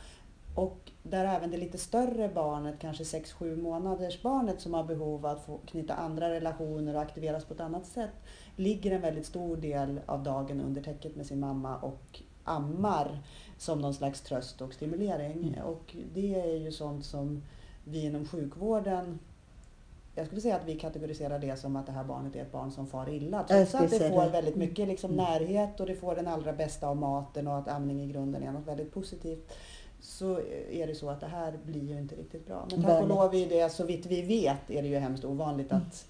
[0.55, 5.31] Och där även det lite större barnet, kanske 6-7 månaders barnet som har behov av
[5.31, 8.13] att få knyta andra relationer och aktiveras på ett annat sätt,
[8.55, 13.19] ligger en väldigt stor del av dagen under täcket med sin mamma och ammar
[13.62, 15.47] som någon slags tröst och stimulering.
[15.54, 15.65] Mm.
[15.65, 17.43] Och det är ju sånt som
[17.84, 19.19] vi inom sjukvården
[20.15, 22.71] jag skulle säga att vi kategoriserar det som att det här barnet är ett barn
[22.71, 23.43] som far illa.
[23.43, 24.30] Trots att det får det.
[24.30, 25.26] väldigt mycket liksom Mm.
[25.26, 28.52] närhet och det får den allra bästa av maten och att amning i grunden är
[28.52, 29.54] något väldigt positivt.
[30.02, 30.39] Så
[30.71, 32.67] är det så att det här blir ju inte riktigt bra.
[32.71, 35.71] Men tack och lov är det, så vitt vi vet, är det ju hemskt ovanligt
[35.71, 35.84] Mm.
[35.84, 36.06] att,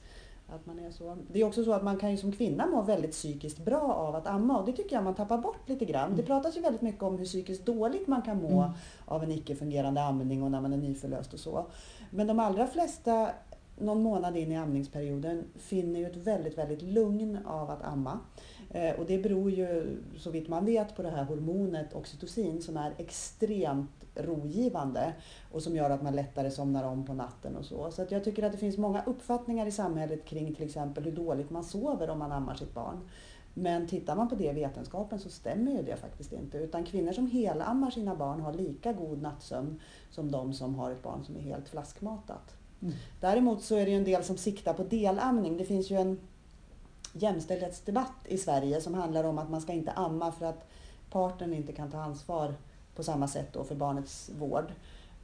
[0.55, 1.17] att man är så.
[1.31, 4.15] Det är också så att man kan ju som kvinna må väldigt psykiskt bra av
[4.15, 6.09] att amma och det tycker jag man tappar bort lite grann.
[6.09, 6.25] Det Mm.
[6.25, 8.71] pratas ju väldigt mycket om hur psykiskt dåligt man kan må Mm.
[9.05, 11.65] av en icke-fungerande amning och när man är nyförlöst och så.
[12.09, 13.29] Men de allra flesta
[13.79, 18.19] någon månad in i amningsperioden finner ju ett väldigt, väldigt lugn av att amma.
[18.69, 22.77] Eh, och det beror ju så vitt man vet på det här hormonet oxytocin som
[22.77, 25.13] är extremt rogivande
[25.51, 27.91] och som gör att man lättare somnar om på natten och så.
[27.91, 31.11] Så att jag tycker att det finns många uppfattningar i samhället kring till exempel hur
[31.11, 32.99] dåligt man sover om man ammar sitt barn.
[33.53, 36.57] Men tittar man på det i vetenskapen så stämmer ju det faktiskt inte.
[36.57, 39.79] Utan kvinnor som helammar sina barn har lika god nattsömn
[40.11, 42.55] som de som har ett barn som är helt flaskmatat.
[42.81, 42.93] Mm.
[43.19, 45.57] Däremot så är det ju en del som siktar på delamning.
[45.57, 46.19] Det finns ju en
[47.13, 50.67] jämställdhetsdebatt i Sverige som handlar om att man ska inte amma för att
[51.09, 52.53] partnern inte kan ta ansvar
[52.95, 54.71] på samma sätt då för barnets vård.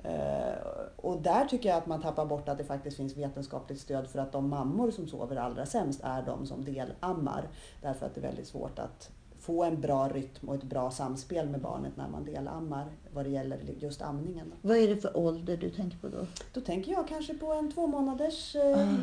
[0.04, 4.08] Eh, och där tycker jag att man tappar bort att det faktiskt finns vetenskapligt stöd
[4.08, 7.48] för att de mammor som sover allra sämst är de som delammar.
[7.82, 11.50] Därför att det är väldigt svårt att få en bra rytm och ett bra samspel
[11.50, 14.54] med barnet när man delammar vad det gäller just amningen.
[14.62, 16.26] Vad är det för ålder du tänker på då?
[16.54, 18.82] Då tänker jag kanske på en två månaders eh, Ah.
[18.82, 18.94] eh,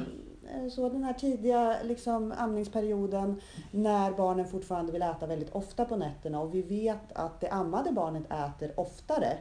[0.71, 6.41] så den här tidiga liksom, amningsperioden när barnen fortfarande vill äta väldigt ofta på nätterna
[6.41, 9.37] och vi vet att det ammade barnet äter oftare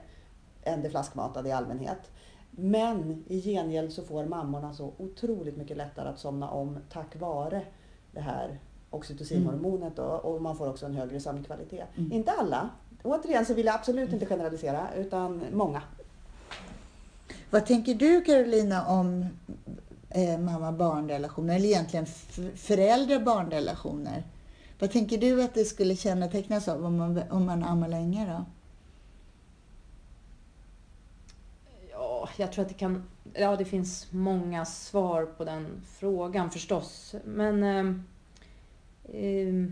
[0.63, 2.11] än det flaskmatade i allmänhet.
[2.51, 7.61] Men i gengäld så får mammorna så otroligt mycket lättare att somna om tack vare
[8.11, 11.87] det här oxytocinhormonet då, och man får också en högre sömnkvalitet.
[11.97, 12.11] Mm.
[12.11, 12.69] Inte alla.
[13.03, 15.81] Återigen så vill jag absolut inte generalisera utan många.
[17.49, 19.25] Vad tänker du Carolina om
[20.13, 22.05] eh, mamma-barn-relationer, eller egentligen
[22.55, 24.23] föräldrar-barn-relationer?
[24.79, 28.45] Vad tänker du att det skulle kännetecknas av om man, om man ammar länge då?
[31.91, 33.03] Ja, jag tror att det kan...
[33.33, 37.15] Ja, det finns många svar på den frågan förstås.
[37.25, 37.63] Men...
[37.63, 37.95] Eh,
[39.21, 39.71] eh,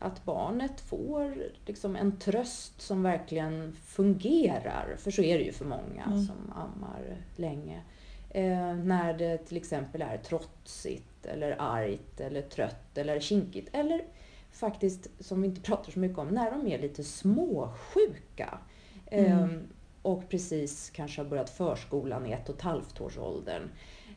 [0.00, 1.34] att barnet får
[1.66, 4.96] liksom en tröst som verkligen fungerar.
[4.98, 6.26] För så är det ju för många Mm.
[6.26, 7.80] som ammar länge.
[8.38, 13.68] Eh, när det till exempel är trotsigt eller argt eller trött eller kinkigt.
[13.72, 14.04] Eller
[14.50, 18.58] faktiskt, som vi inte pratar så mycket om, när de är lite småsjuka.
[19.06, 19.62] Eh, Mm.
[20.02, 23.62] och precis kanske har börjat förskolan i ett och ett halvt års åldern.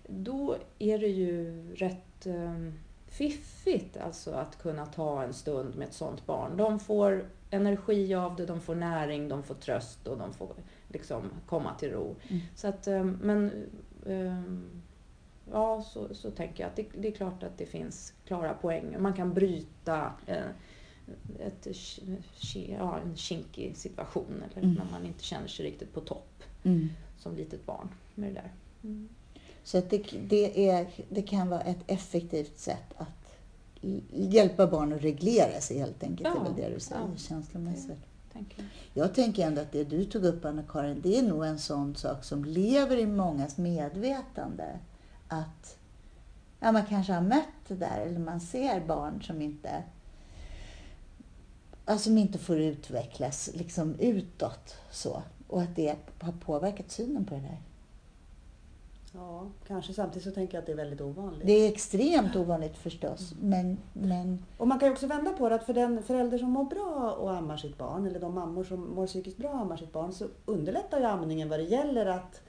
[0.08, 2.56] Då är det ju rätt eh,
[3.08, 6.58] fiffigt alltså att kunna ta en stund med ett sånt barn.
[6.58, 10.50] De får energi av det, de får näring, de får tröst och de får
[10.88, 12.16] liksom komma till ro.
[12.30, 12.42] Mm.
[12.56, 13.52] Så att, eh, men
[15.52, 18.96] ja, så, så tänker jag att det, det är klart att det finns klara poäng.
[19.00, 20.50] Man kan bryta eh,
[21.40, 21.68] ett,
[22.54, 24.76] ja, en kinkig situation eller Mm.
[24.76, 26.44] när man inte känner sig riktigt på topp
[27.18, 28.52] som litet barn med det där.
[28.84, 29.10] Mm.
[29.64, 33.38] Så att det, det, är, det kan vara ett effektivt sätt att
[34.12, 36.30] hjälpa barn att reglera sig helt enkelt.
[36.30, 37.18] Ja, det är väl det du säger ja.
[37.18, 38.00] känslomässigt.
[38.34, 38.68] Tänker jag.
[39.06, 42.24] Jag tänker ändå att det du tog upp Anna-Karin, det är nog en sån sak
[42.24, 44.80] som lever i mångas medvetande.
[45.28, 45.78] Att
[46.60, 49.84] ja, man kanske har mött det där eller man ser barn som inte
[51.86, 55.24] alltså, som inte får utvecklas liksom utåt så.
[55.48, 57.62] Och att det har påverkat synen på det där.
[59.14, 61.48] Ja, kanske samtidigt så tänker jag att det är väldigt ovanligt.
[61.48, 65.56] Det är extremt ovanligt förstås, men, men Och man kan ju också vända på det
[65.56, 68.96] att för den förälder som mår bra och ammar sitt barn eller de mammor som
[68.96, 72.42] mår psykiskt bra och ammar sitt barn så underlättar ju amningen vad det gäller att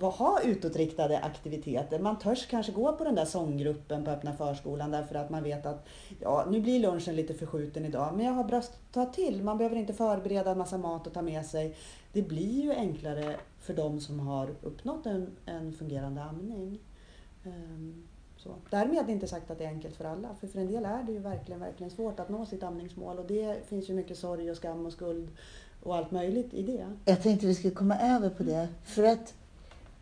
[0.00, 1.98] ha utåtriktade aktiviteter.
[1.98, 5.66] Man törs kanske gå på den där sånggruppen på öppna förskolan därför att man vet
[5.66, 5.88] att
[6.20, 9.42] ja, nu blir lunchen lite förskjuten idag men jag har bröst att ta till.
[9.42, 11.76] Man behöver inte förbereda en massa mat och ta med sig.
[12.12, 13.36] Det blir ju enklare
[13.70, 16.78] för de som har uppnått en, en fungerande amning.
[17.44, 18.02] Ehm,
[18.36, 18.54] så.
[18.70, 21.12] Därmed inte sagt att det är enkelt för alla, för för en del är det
[21.12, 24.56] ju verkligen, verkligen svårt att nå sitt amningsmål och det finns ju mycket sorg och
[24.56, 25.28] skam och skuld
[25.82, 26.86] och allt möjligt i det.
[27.04, 28.68] jag tänkte vi skulle komma över på det.
[28.84, 29.34] För att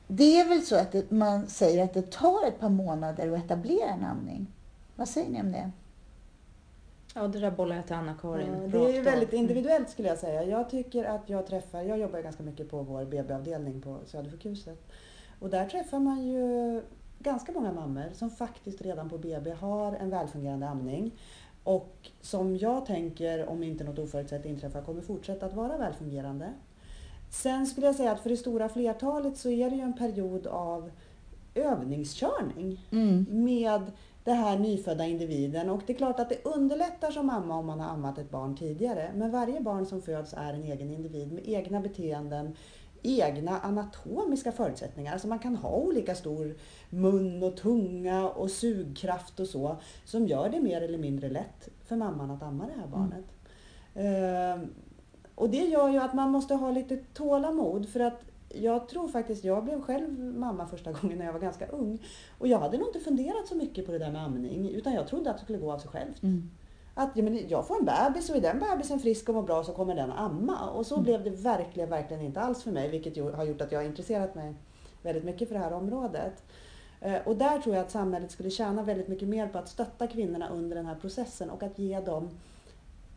[0.06, 3.44] det är väl så att det, man säger att det tar ett par månader att
[3.44, 4.46] etablera en amning.
[4.96, 5.70] Vad säger ni om det?
[7.14, 8.70] Ja, det där bollar jag till Anna-Karin.
[8.70, 10.44] Det är ju väldigt individuellt skulle jag säga.
[10.44, 14.88] Jag tycker att jag träffar, jag jobbar ju ganska mycket på vår BB-avdelning på Södersjukhuset.
[15.40, 16.82] Och där träffar man ju
[17.18, 21.10] ganska många mammor som faktiskt redan på BB har en välfungerande amning.
[21.64, 26.52] Och som jag tänker, om inte något oförutsett inträffar, kommer fortsätta att vara välfungerande.
[27.30, 30.46] Sen skulle jag säga att för det stora flertalet så är det ju en period
[30.46, 30.90] av
[31.54, 33.26] övningskörning Mm.
[33.30, 33.82] med
[34.24, 35.70] den här nyfödda individen.
[35.70, 38.56] Och det är klart att det underlättar som mamma om man har ammat ett barn
[38.56, 39.10] tidigare.
[39.14, 42.56] Men varje barn som föds är en egen individ med egna beteenden,
[43.02, 45.12] egna anatomiska förutsättningar.
[45.12, 46.56] Alltså man kan ha olika stor
[46.90, 51.96] mun och tunga och sugkraft och så som gör det mer eller mindre lätt för
[51.96, 53.24] mamman att amma det här barnet.
[53.94, 54.68] Ehm,
[55.34, 59.44] och det gör ju att man måste ha lite tålamod för att jag tror faktiskt,
[59.44, 61.98] jag blev själv mamma första gången när jag var ganska ung.
[62.38, 65.08] Och jag hade nog inte funderat så mycket på det där med amning utan jag
[65.08, 66.22] trodde att det skulle gå av sig självt.
[66.22, 66.50] Mm.
[66.94, 69.64] Att ja, men jag får en bebis och är den bebisen frisk och mår bra
[69.64, 70.70] så kommer den amma.
[70.70, 71.04] Och så Mm.
[71.04, 74.34] blev det verkligen, verkligen inte alls för mig vilket har gjort att jag har intresserat
[74.34, 74.54] mig
[75.02, 76.42] väldigt mycket för det här området.
[77.00, 80.06] Eh, Och där tror jag att samhället skulle tjäna väldigt mycket mer på att stötta
[80.06, 82.28] kvinnorna under den här processen och att ge dem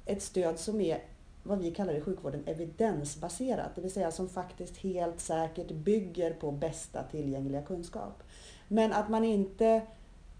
[0.05, 0.99] ett stöd som är
[1.43, 6.51] vad vi kallar i sjukvården evidensbaserat, det vill säga som faktiskt helt säkert bygger på
[6.51, 8.23] bästa tillgängliga kunskap.
[8.67, 9.82] Men att man inte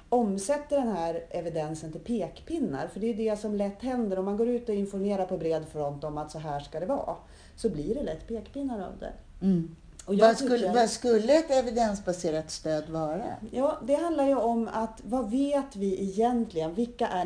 [0.10, 4.38] omsätter den här evidensen till pekpinnar, för det är det som lätt händer om man
[4.38, 7.16] går ut och informerar på bred front om att så här ska det vara,
[7.56, 9.14] så blir det lätt pekpinnar av det.
[9.42, 9.76] Mm.
[10.06, 13.24] Vad, skulle, vad skulle ett evidensbaserat stöd vara?
[13.52, 16.74] Ja, det handlar ju om att vad vet vi egentligen?
[16.74, 17.26] Vilka är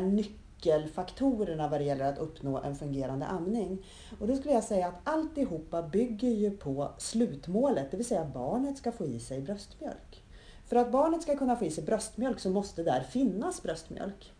[0.56, 3.86] nyckelfaktorerna vad det gäller att uppnå en fungerande amning?
[4.20, 8.78] Och då skulle jag säga att alltihopa bygger ju på slutmålet, det vill säga barnet
[8.78, 10.22] ska få i sig bröstmjölk.
[10.66, 14.32] För att barnet ska kunna få i sig bröstmjölk så måste där finnas bröstmjölk.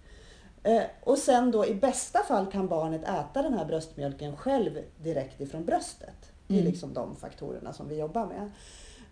[0.62, 5.40] Eh, Och sen då i bästa fall kan barnet äta den här bröstmjölken själv direkt
[5.40, 6.32] ifrån bröstet.
[6.46, 6.70] Det är Mm.
[6.72, 8.50] liksom de faktorerna som vi jobbar med.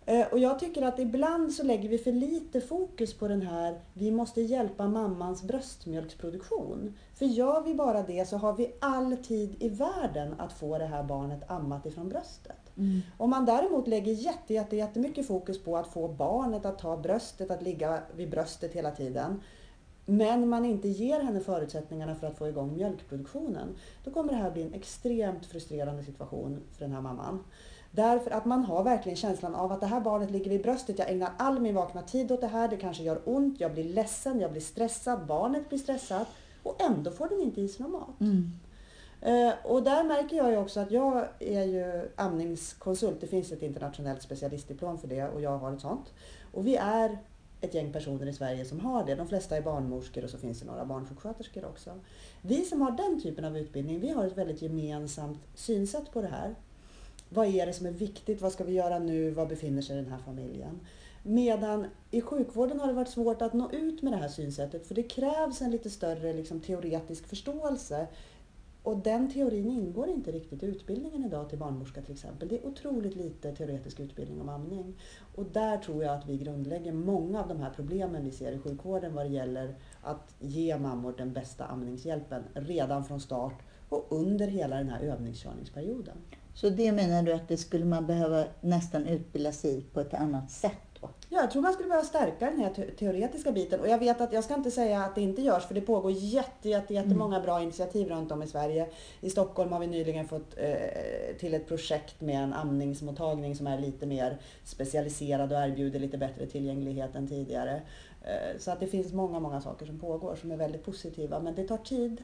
[0.05, 3.79] Eh, Och jag tycker att ibland så lägger vi för lite fokus på den här,
[3.93, 6.93] vi måste hjälpa mammans bröstmjölksproduktion.
[7.13, 10.85] För gör vi bara det så har vi all tid i världen att få det
[10.85, 12.77] här barnet ammat ifrån bröstet.
[12.77, 13.01] Mm.
[13.17, 17.51] Om man däremot lägger jätte, jätte, jättemycket fokus på att få barnet att ta bröstet,
[17.51, 19.41] att ligga vid bröstet hela tiden.
[20.05, 23.75] Men man inte ger henne förutsättningarna för att få igång mjölkproduktionen.
[24.03, 27.43] Då kommer det här bli en extremt frustrerande situation för den här mamman.
[27.95, 30.99] Därför att man har verkligen känslan av att det här barnet ligger vid bröstet.
[30.99, 32.67] Jag ägnar all min vakna tid åt det här.
[32.67, 33.59] Det kanske gör ont.
[33.59, 34.39] Jag blir ledsen.
[34.39, 35.25] Jag blir stressad.
[35.25, 36.27] Barnet blir stressat.
[36.63, 38.19] Och ändå får den inte i sig någon mat.
[38.19, 38.51] Mm.
[39.21, 43.21] Eh, Och där märker jag ju också att jag är ju amningskonsult.
[43.21, 46.13] Det finns ett internationellt specialistdiplom för det och jag har ett sånt.
[46.51, 47.17] Och vi är
[47.61, 49.15] ett gäng personer i Sverige som har det.
[49.15, 51.91] De flesta är barnmorskor och så finns det några barnsjuksköterskor också.
[52.41, 56.27] Vi som har den typen av utbildning, vi har ett väldigt gemensamt synsätt på det
[56.27, 56.55] här.
[57.35, 58.41] Vad är det som är viktigt?
[58.41, 59.31] Vad ska vi göra nu?
[59.31, 60.79] Var befinner sig den här familjen?
[61.23, 64.95] Medan i sjukvården har det varit svårt att nå ut med det här synsättet för
[64.95, 68.07] det krävs en lite större liksom, teoretisk förståelse
[68.83, 72.47] och den teorin ingår inte riktigt i utbildningen idag till barnmorska till exempel.
[72.47, 74.93] Det är otroligt lite teoretisk utbildning om amning.
[75.35, 78.59] Och där tror jag att vi grundlägger många av de här problemen vi ser i
[78.59, 84.47] sjukvården vad det gäller att ge mammor den bästa amningshjälpen redan från start och under
[84.47, 86.17] hela den här övningskörningsperioden.
[86.55, 90.13] Så det menar du att det skulle man behöva nästan utbilda sig i på ett
[90.13, 91.09] annat sätt då?
[91.29, 93.79] Ja, jag tror man skulle behöva stärka den här te- teoretiska biten.
[93.79, 96.11] Och jag vet att jag ska inte säga att det inte görs, för det pågår
[96.11, 98.87] jätte, jätte, jättemånga bra initiativ runt om i Sverige.
[99.21, 100.75] I Stockholm har vi nyligen fått eh,
[101.39, 106.45] till ett projekt med en amningsmottagning som är lite mer specialiserad och erbjuder lite bättre
[106.45, 107.81] tillgänglighet än tidigare.
[108.21, 111.55] Eh, så att det finns många, många saker som pågår som är väldigt positiva, men
[111.55, 112.23] det tar tid.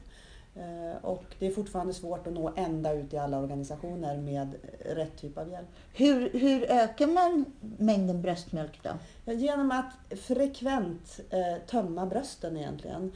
[0.54, 5.16] Eh, och det är fortfarande svårt att nå ända ut i alla organisationer med rätt
[5.16, 5.68] typ av hjälp.
[5.94, 7.44] Hur, hur ökar man
[7.78, 9.32] mängden bröstmjölk då?
[9.32, 13.12] Genom att frekvent eh, tömma brösten egentligen.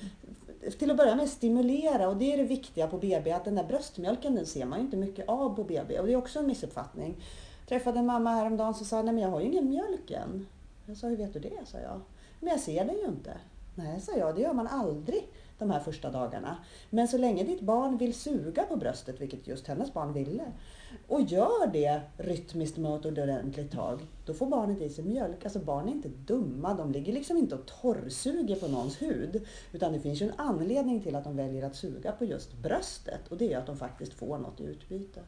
[0.78, 3.64] Till att börja med stimulera och det är det viktiga på BB att den där
[3.64, 6.46] bröstmjölken den ser man ju inte mycket av på BB och det är också en
[6.46, 7.16] missuppfattning.
[7.60, 10.46] Jag träffade en mamma häromdagen som sa nej men jag har ju ingen mjölk än.
[10.86, 11.66] Jag sa hur vet du det?
[11.66, 12.00] sa jag.
[12.40, 13.32] Men jag ser den ju inte.
[13.74, 16.56] Nej, sa jag, det gör man aldrig de här första dagarna.
[16.90, 20.52] Men så länge ditt barn vill suga på bröstet, vilket just hennes barn ville,
[21.08, 25.44] och gör det rytmiskt med ett ordentligt tag, då får barnet i sig mjölk.
[25.44, 29.46] Alltså barn är inte dumma, de ligger liksom inte och torrsuger på någons hud.
[29.72, 33.28] Utan det finns ju en anledning till att de väljer att suga på just bröstet
[33.28, 35.20] och det är att de faktiskt får något i utbyte.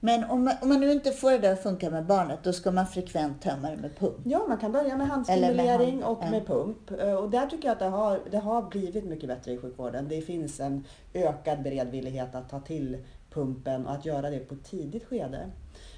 [0.00, 2.52] Men om man, om man nu inte får det där att funka med barnet, då
[2.52, 4.16] ska man frekvent tömma det med pump.
[4.24, 6.30] Ja, man kan börja med Eller med handstimulering hand, och ja.
[6.30, 6.90] med pump.
[7.00, 10.08] Eh, Och där tycker jag att det har, det har blivit mycket bättre i sjukvården.
[10.08, 10.84] Det finns en
[11.14, 12.98] ökad beredvillighet att ta till
[13.30, 15.50] pumpen och att göra det på ett tidigt skede.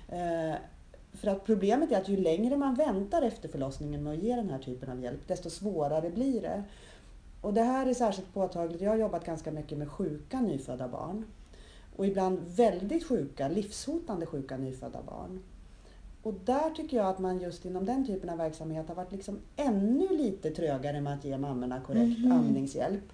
[0.09, 0.55] Eh,
[1.13, 4.51] För att problemet är att ju längre man väntar efter förlossningen med att ge den
[4.51, 6.63] här typen av hjälp, desto svårare blir det.
[7.41, 8.81] Och det här är särskilt påtagligt.
[8.83, 11.25] Jag har jobbat ganska mycket med sjuka nyfödda barn.
[12.01, 15.43] Och ibland väldigt sjuka, livshotande sjuka nyfödda barn.
[16.23, 19.39] Och där tycker jag att man just inom den typen av verksamhet har varit liksom
[19.57, 22.33] ännu lite trögare med att ge mammorna korrekt Mhm.
[22.33, 23.13] amningshjälp.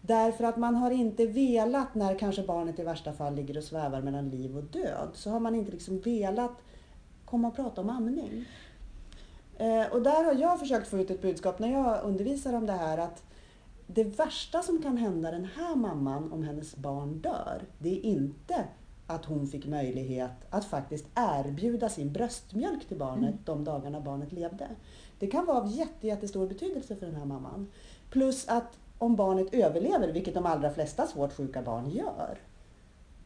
[0.00, 4.00] Därför att man har inte velat, när kanske barnet i värsta fall ligger och svävar
[4.02, 6.56] mellan liv och död, så har man inte liksom velat
[7.24, 8.44] komma och prata om amning.
[9.58, 12.72] Eh, och där har jag försökt få ut ett budskap när jag undervisar om det
[12.72, 13.22] här att
[13.86, 18.64] det värsta som kan hända den här mamman om hennes barn dör, det är inte
[19.06, 23.38] att hon fick möjlighet att faktiskt erbjuda sin bröstmjölk till barnet Mm.
[23.44, 24.68] de dagarna barnet levde.
[25.18, 27.66] Det kan vara av jätte, jättestor betydelse för den här mamman.
[28.10, 32.38] Plus att om barnet överlever, vilket de allra flesta svårt sjuka barn gör,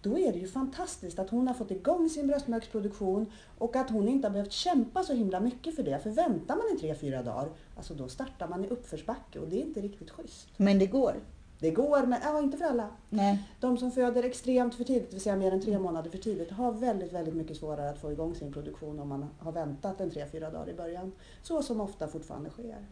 [0.09, 3.26] då är det ju fantastiskt att hon har fått igång sin bröstmjölksproduktion
[3.59, 5.98] och att hon inte har behövt kämpa så himla mycket för det.
[5.98, 9.56] För väntar man i tre, fyra dagar, alltså då startar man i uppförsbacke och det
[9.56, 10.48] är inte riktigt schysst.
[10.56, 11.14] Men det går.
[11.61, 12.88] Det går, men ja, inte för alla.
[13.11, 13.48] Nej.
[13.61, 16.50] De som föder extremt för tidigt, det vill säga mer än tre månader för tidigt,
[16.50, 20.11] har väldigt, väldigt mycket svårare att få igång sin produktion om man har väntat en
[20.11, 21.12] tre, fyra dagar i början.
[21.42, 22.86] Så som ofta fortfarande sker.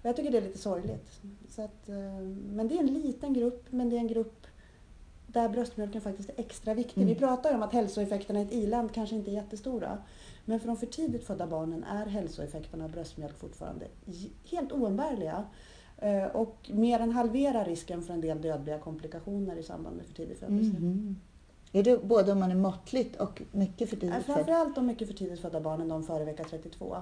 [0.00, 1.20] Och jag tycker det är lite sorgligt.
[1.50, 2.20] Så att, eh,
[2.50, 4.46] men det är en liten grupp, men det är en grupp
[5.32, 7.02] där bröstmjölken faktiskt är extra viktig.
[7.02, 7.14] Mm.
[7.14, 9.98] Vi pratar ju om att hälsoeffekterna i ett i-land kanske inte är jättestora.
[10.44, 13.86] Men för de för tidigt födda barnen är hälsoeffekterna av bröstmjölk fortfarande
[14.50, 15.44] helt oumbärliga.
[15.98, 20.14] Eh, Och mer än halverar risken för en del dödliga komplikationer i samband med för
[20.14, 20.76] tidig födelse.
[20.80, 21.16] Mhm.
[21.72, 24.24] Är det både om man är måttligt och mycket för tidigt född?
[24.24, 26.96] Framförallt de mycket för tidigt födda barnen, de före vecka 32,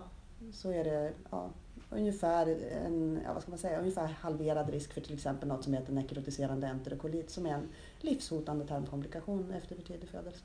[0.52, 1.48] så är det ja,
[1.91, 2.47] ungefär,
[2.87, 5.93] en, ja, vad ska man säga, ungefär halverad risk för till exempel något som heter
[5.93, 7.68] nekrotiserande enterokolit som är en
[8.01, 10.45] livshotande tarmkomplikation efter för tidig födelse.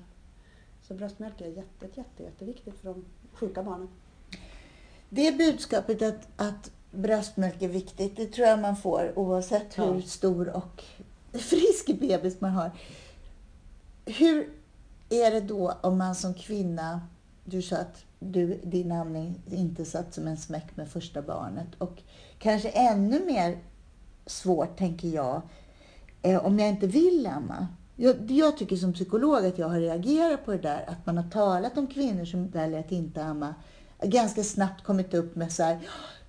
[0.88, 3.90] Så bröstmjölk är jätte, jätte, jätteviktigt för de sjuka barnen.
[5.10, 10.02] Det budskapet att, att bröstmjölk är viktigt, det tror jag man får oavsett hur Ja.
[10.02, 10.84] stor och
[11.34, 12.72] frisk bebis man har.
[14.06, 14.50] Hur
[15.10, 17.02] är det då om man som kvinna,
[17.44, 22.02] du sa att du, din amning inte satt som en smäck med första barnet och
[22.40, 23.58] kanske ännu mer
[24.26, 25.42] svårt, tänker jag,
[26.22, 27.68] eh, om jag inte vill amma.
[27.96, 31.30] Jag, jag tycker som psykolog att jag har reagerat på det där, att man har
[31.30, 33.56] talat om kvinnor som väljer att inte amma,
[34.04, 35.80] ganska snabbt kommit upp med så här,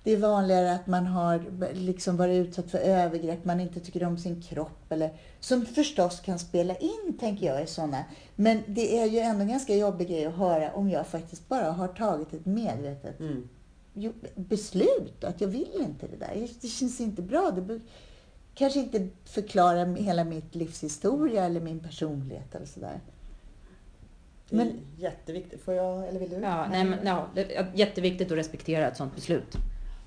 [0.03, 1.43] det är vanligare att man har
[1.73, 4.91] liksom varit utsatt för övergrepp, man inte tycker om sin kropp.
[4.91, 8.03] Eller, som förstås kan spela in, tänker jag, i sådana.
[8.35, 11.71] Men det är ju ändå en ganska jobbig grej att höra om jag faktiskt bara
[11.71, 13.15] har tagit ett medvetet
[13.93, 16.47] jo- beslut att jag vill inte det där.
[16.61, 17.51] Det känns inte bra.
[17.51, 17.79] Det
[18.55, 22.99] kanske inte förklarar hela mitt livshistoria eller min personlighet eller sådär.
[24.49, 25.61] Men- jätteviktigt.
[25.61, 26.35] Får jag, eller vill du?
[26.35, 29.55] Ja, nej, men, ja, det är jätteviktigt att respektera ett sådant beslut.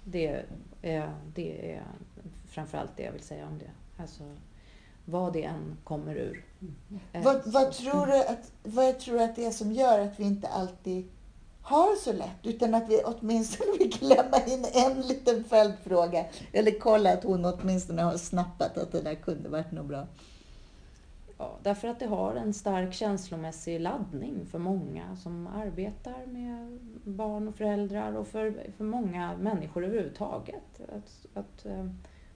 [0.08, 0.44] Det,
[0.82, 1.82] är, det är
[2.48, 4.02] framförallt det jag vill säga om det.
[4.02, 4.22] Alltså,
[5.04, 6.44] vad det än kommer ur.
[6.60, 7.24] Mm.
[7.24, 10.24] Vad, vad, tror du att, vad tror du att det är som gör att vi
[10.24, 11.08] inte alltid
[11.62, 12.40] har så lätt?
[12.42, 16.24] Utan att vi åtminstone vill klämma in en liten följdfråga.
[16.52, 20.06] Eller kolla att hon åtminstone har snappat att det där kunde varit något bra.
[21.38, 27.48] Ja, därför att det har en stark känslomässig laddning för många som arbetar med barn
[27.48, 30.80] och föräldrar och för, för många människor överhuvudtaget.
[30.88, 31.86] Att, att eh,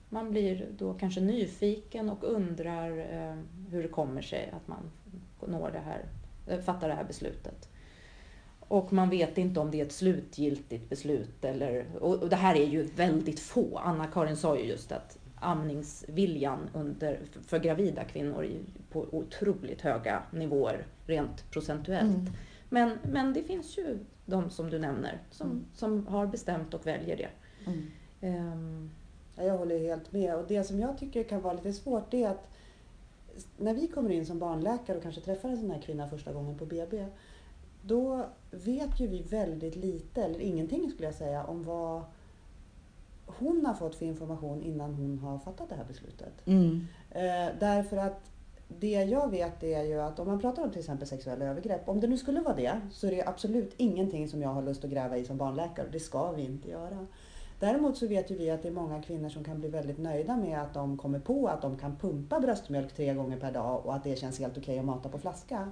[0.09, 3.37] man blir då kanske nyfiken och undrar eh,
[3.69, 4.91] hur det kommer sig att man
[5.45, 6.05] når det här,
[6.47, 7.69] eh, fattar det här beslutet.
[8.59, 12.55] Och man vet inte om det är ett slutgiltigt beslut eller, och, och det här
[12.55, 13.77] är ju väldigt få.
[13.77, 18.49] Anna-Karin sa ju just att amningsviljan under, för gravida kvinnor
[18.91, 22.15] på otroligt höga nivåer rent procentuellt.
[22.15, 22.33] Mm.
[22.69, 25.65] Men, men det finns ju de som du nämner som, Mm.
[25.75, 27.29] som har bestämt och väljer det.
[28.21, 28.89] Mm.
[29.35, 30.35] Ja, jag håller helt med.
[30.35, 32.49] Och det som jag tycker kan vara lite svårt det är att
[33.57, 36.57] när vi kommer in som barnläkare och kanske träffar en sån här kvinna första gången
[36.57, 37.05] på BB,
[37.81, 42.03] då vet ju vi väldigt lite, eller ingenting skulle jag säga, om vad
[43.39, 46.47] hon har fått för information innan hon har fattat det här beslutet.
[46.47, 46.87] Mm.
[47.09, 48.31] Eh, därför att
[48.67, 51.99] det jag vet är ju att om man pratar om till exempel sexuella övergrepp, om
[51.99, 54.91] det nu skulle vara det, så är det absolut ingenting som jag har lust att
[54.91, 55.87] gräva i som barnläkare.
[55.91, 57.07] Det ska vi inte göra.
[57.59, 60.37] Däremot så vet ju vi att det är många kvinnor som kan bli väldigt nöjda
[60.37, 63.95] med att de kommer på att de kan pumpa bröstmjölk tre gånger per dag och
[63.95, 65.71] att det känns helt okej att mata på flaska.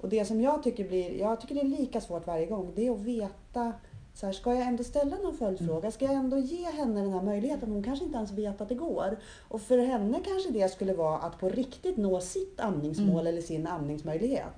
[0.00, 2.86] Och det som jag tycker blir, jag tycker det är lika svårt varje gång, det
[2.86, 3.72] är att veta
[4.16, 5.90] så här, ska jag ändå ställa någon följdfråga?
[5.90, 7.72] Ska jag ändå ge henne den här möjligheten?
[7.72, 9.16] Hon kanske inte ens vet att det går.
[9.48, 13.26] Och för henne kanske det skulle vara att på riktigt nå sitt amningsmål Mm.
[13.26, 14.54] eller sin amningsmöjlighet.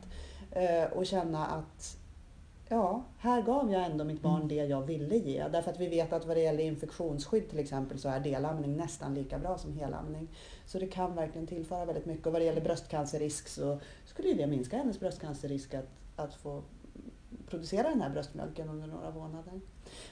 [0.51, 1.97] Eh, och känna att
[2.69, 4.49] ja, här gav jag ändå mitt barn Mm.
[4.49, 5.49] det jag ville ge.
[5.49, 9.15] Därför att vi vet att vad det gäller infektionsskydd till exempel så är delamning nästan
[9.15, 10.29] lika bra som helamning.
[10.67, 12.27] Så det kan verkligen tillföra väldigt mycket.
[12.27, 16.63] Och vad det gäller bröstcancerrisk så skulle det minska hennes bröstcancerrisk att, att få
[17.51, 19.61] producera den här bröstmjölken under några månader.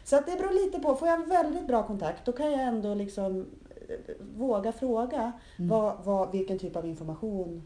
[0.04, 0.94] Så att det beror lite på.
[0.94, 3.46] Får jag väldigt bra kontakt då kan jag ändå liksom
[3.88, 5.68] eh, våga fråga Mm.
[5.68, 7.62] vad, vad, vilken typ av information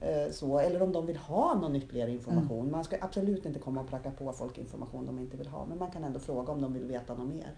[0.00, 2.60] eh, så, eller om de vill ha någon ytterligare information.
[2.60, 2.72] Mm.
[2.72, 5.78] Man ska absolut inte komma och pracka på folk information de inte vill ha, men
[5.78, 7.52] man kan ändå fråga om de vill veta något mer.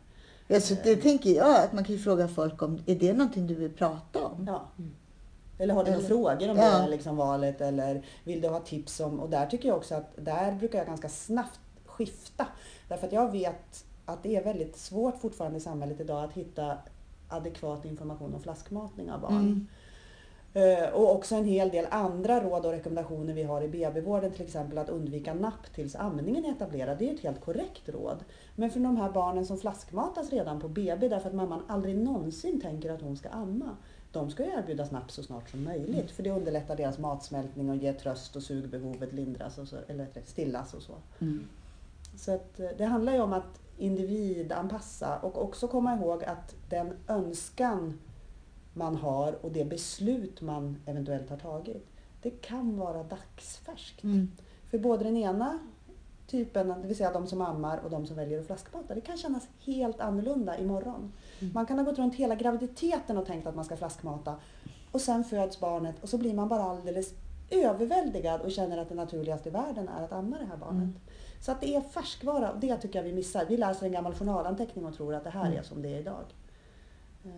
[0.47, 3.47] Ja, så det tänker jag att man kan ju fråga folk om, är det någonting
[3.47, 4.47] du vill prata om?
[4.47, 4.63] Ja.
[5.61, 6.63] Eller har du några Eller- frågor om Ja.
[6.65, 9.95] det här liksom valet eller vill du ha tips om, och där tycker jag också
[9.95, 12.47] att där brukar jag ganska snabbt skifta.
[12.89, 16.79] Därför att jag vet att det är väldigt svårt fortfarande i samhället idag att hitta
[17.29, 19.37] adekvat information om flaskmatning av barn.
[19.37, 19.67] Mm.
[20.55, 24.43] Eh, Och också en hel del andra råd och rekommendationer vi har i BB-vården, till
[24.47, 26.99] exempel att undvika napp tills amningen är etablerad.
[26.99, 28.25] Det är ett helt korrekt råd.
[28.57, 32.61] Men för de här barnen som flaskmatas redan på BB därför att mamman aldrig någonsin
[32.61, 33.77] tänker att hon ska amma,
[34.13, 36.11] de ska ju erbjudas napp så snart som möjligt.
[36.11, 40.75] För det underlättar deras matsmältning och ger tröst och sugbehovet lindras och så, eller stillas
[40.75, 40.95] och så.
[41.19, 41.49] Mm.
[42.17, 46.93] Så att, eh, det handlar ju om att individanpassa och också komma ihåg att den
[47.09, 47.99] önskan
[48.75, 51.87] man har och det beslut man eventuellt har tagit,
[52.23, 54.05] det kan vara dagsfärskt.
[54.05, 54.31] Mm.
[54.71, 55.59] För både den ena
[56.27, 59.17] typen, det vill säga de som ammar och de som väljer att flaskmata, det kan
[59.17, 61.13] kännas helt annorlunda imorgon.
[61.41, 61.53] Mm.
[61.55, 64.35] Man kan ha gått runt hela graviditeten och tänkt att man ska flaskmata
[64.93, 67.15] och sen föds barnet och så blir man bara alldeles
[67.51, 70.83] överväldigad och känner att det naturligaste i världen är att amma det här barnet.
[70.83, 70.95] Mm.
[71.41, 73.45] Så att det är färskvara och det tycker jag vi missar.
[73.49, 75.59] Vi läser en gammal journalanteckning och tror att det här Mm.
[75.59, 76.25] är som det är idag.
[77.25, 77.31] Eh,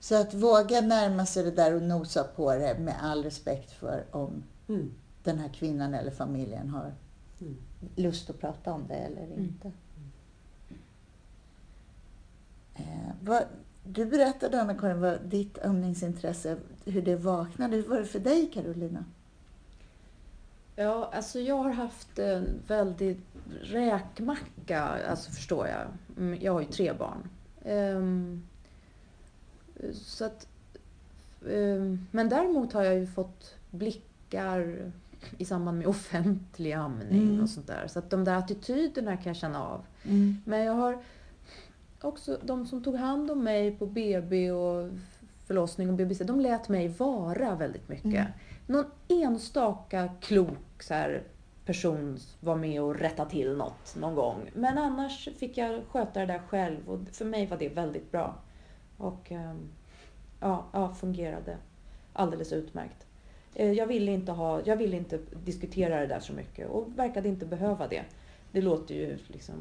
[0.00, 4.04] Så att våga närma sig det där och nosa på det med all respekt för
[4.10, 4.90] om Mm.
[5.24, 6.94] den här kvinnan eller familjen har
[7.40, 7.56] Mm.
[7.96, 9.38] lust att prata om det eller Mm.
[9.38, 9.72] inte.
[12.78, 12.84] Eh,
[13.22, 13.42] vad,
[13.84, 17.76] du berättade Anna-Karin vad ditt amningsintresse, hur det vaknade.
[17.76, 19.04] Hur var det för dig Carolina?
[20.76, 23.20] Ja, alltså jag har haft en väldig
[23.62, 25.86] räkmacka, alltså förstår jag.
[26.16, 27.28] Mm, Jag har ju tre barn.
[27.64, 28.42] Ehm,
[29.92, 30.46] så att,
[31.50, 34.90] ehm, men däremot har jag ju fått blickar
[35.38, 37.42] i samband med offentlig amning Mm.
[37.42, 37.86] och sånt där.
[37.88, 39.80] Så att de där attityderna kan jag känna av.
[40.44, 40.98] Men jag har
[42.00, 44.90] också, de som tog hand om mig på BB och
[45.46, 48.04] förlossning och BBC, de lät mig vara väldigt mycket.
[48.04, 48.26] Mm.
[48.66, 51.22] Någon enstaka klok så här,
[51.64, 54.50] person var med och rättade till något någon gång.
[54.54, 58.34] Men annars fick jag sköta det där själv och för mig var det väldigt bra.
[58.96, 59.68] Och ehm,
[60.40, 61.56] ja, ja fungerade
[62.12, 63.06] alldeles utmärkt.
[63.54, 67.28] Eh, Jag ville, inte ha, jag ville inte diskutera det där så mycket och verkade
[67.28, 68.04] inte behöva det.
[68.52, 69.54] Det låter ju liksom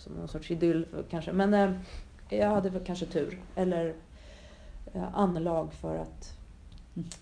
[0.00, 1.32] som någon sorts idyll kanske.
[1.32, 1.70] Men eh,
[2.38, 3.38] jag hade väl kanske tur.
[3.56, 3.94] Eller
[4.94, 6.32] eh, anlag för att,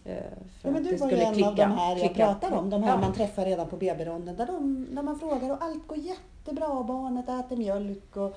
[0.04, 0.14] eh,
[0.62, 1.48] Ja, men du var ju en klicka.
[1.48, 2.14] av de här jag klicka.
[2.26, 3.00] pratar om, de här Ja.
[3.00, 7.28] man träffar redan på BB-ronden där, de, där man frågar och allt går jättebra, barnet
[7.28, 8.36] äter mjölk och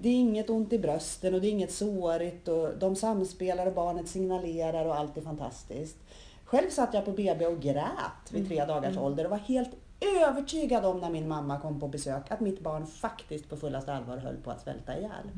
[0.00, 3.72] det är inget ont i brösten och det är inget sårigt och de samspelar och
[3.74, 5.96] barnet signalerar och allt är fantastiskt.
[6.44, 8.68] Själv satt jag på BB och grät vid tre Mm.
[8.68, 9.02] dagars Mm.
[9.04, 12.86] ålder och var helt övertygad om när min mamma kom på besök att mitt barn
[12.86, 15.30] faktiskt på fullaste allvar höll på att svälta ihjäl.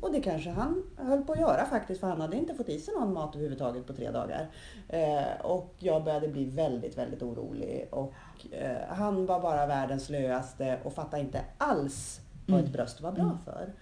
[0.00, 2.80] Och det kanske han höll på att göra faktiskt för han hade inte fått i
[2.80, 4.48] sig någon mat överhuvudtaget på tre dagar.
[4.88, 7.88] Eh, och jag började bli väldigt, väldigt orolig.
[7.90, 8.14] Och
[8.52, 12.72] eh, han var bara världens slöaste och fattade inte alls vad ett Mm.
[12.72, 13.38] bröst var bra Mm.
[13.44, 13.72] för.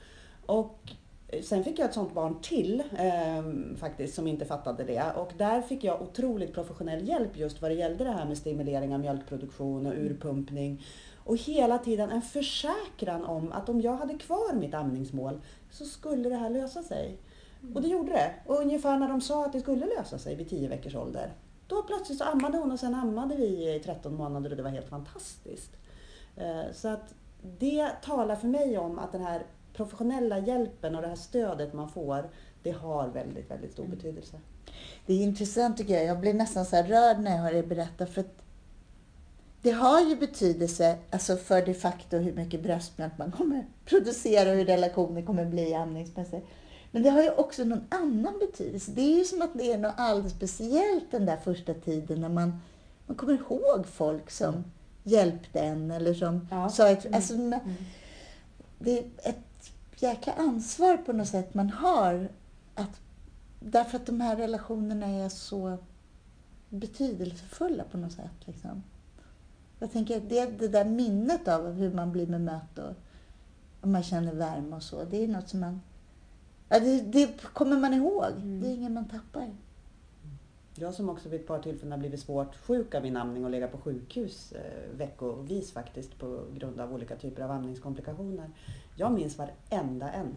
[0.46, 0.78] Och
[1.42, 5.12] sen fick jag ett sånt barn till eh, faktiskt som inte fattade det.
[5.16, 8.94] Och där fick jag otroligt professionell hjälp just vad det gällde det här med stimulering
[8.94, 10.84] av mjölkproduktion och urpumpning.
[11.24, 16.28] Och hela tiden en försäkran om att om jag hade kvar mitt amningsmål så skulle
[16.28, 17.18] det här lösa sig.
[17.74, 18.34] Och det gjorde det.
[18.46, 21.32] Och ungefär när de sa att det skulle lösa sig vid 10 veckors ålder.
[21.66, 24.70] Då plötsligt så ammade hon och sen ammade vi i 13 månader och det var
[24.70, 25.70] helt fantastiskt.
[26.36, 27.14] Eh, Så att
[27.58, 29.42] det talar för mig om att den här
[29.76, 32.30] professionella hjälpen och det här stödet man får,
[32.62, 33.96] det har väldigt, väldigt stor Mm.
[33.96, 34.40] betydelse.
[35.06, 36.04] Det är intressant tycker jag.
[36.04, 38.06] Jag blir nästan så rörd när jag hör er berätta.
[38.06, 38.42] För att
[39.62, 44.56] det har ju betydelse alltså för de facto hur mycket bröstmjölk man kommer producera och
[44.56, 46.46] hur relationen kommer bli amningsmässigt.
[46.90, 48.90] Men det har ju också någon annan betydelse.
[48.94, 52.28] Det är ju som att det är något alldeles speciellt den där första tiden när
[52.28, 52.60] man,
[53.06, 54.64] man kommer ihåg folk som
[55.02, 56.68] hjälpte en eller som Ja.
[56.68, 57.04] sa ett...
[57.04, 57.14] Mm.
[57.14, 57.60] Alltså, Mm.
[58.78, 59.53] det är ett
[60.03, 62.28] jäkla ansvar på något sätt man har.
[62.74, 63.01] Att,
[63.61, 65.78] därför att de här relationerna är så
[66.68, 68.47] betydelsefulla på något sätt.
[68.47, 68.82] Liksom.
[69.78, 72.95] Jag tänker att det, det där minnet av hur man blir bemött och
[73.80, 75.05] om man känner värme och så.
[75.05, 75.80] Det är något som man...
[76.68, 78.32] Ja, det, det kommer man ihåg.
[78.36, 78.61] Mm.
[78.61, 79.51] Det är inget man tappar.
[80.76, 83.50] Jag som också vid ett par tillfällen har blivit svårt sjuk av min amning och
[83.50, 88.50] legat på sjukhus eh, veckovis faktiskt på grund av olika typer av amningskomplikationer.
[88.96, 90.36] Jag minns varenda en.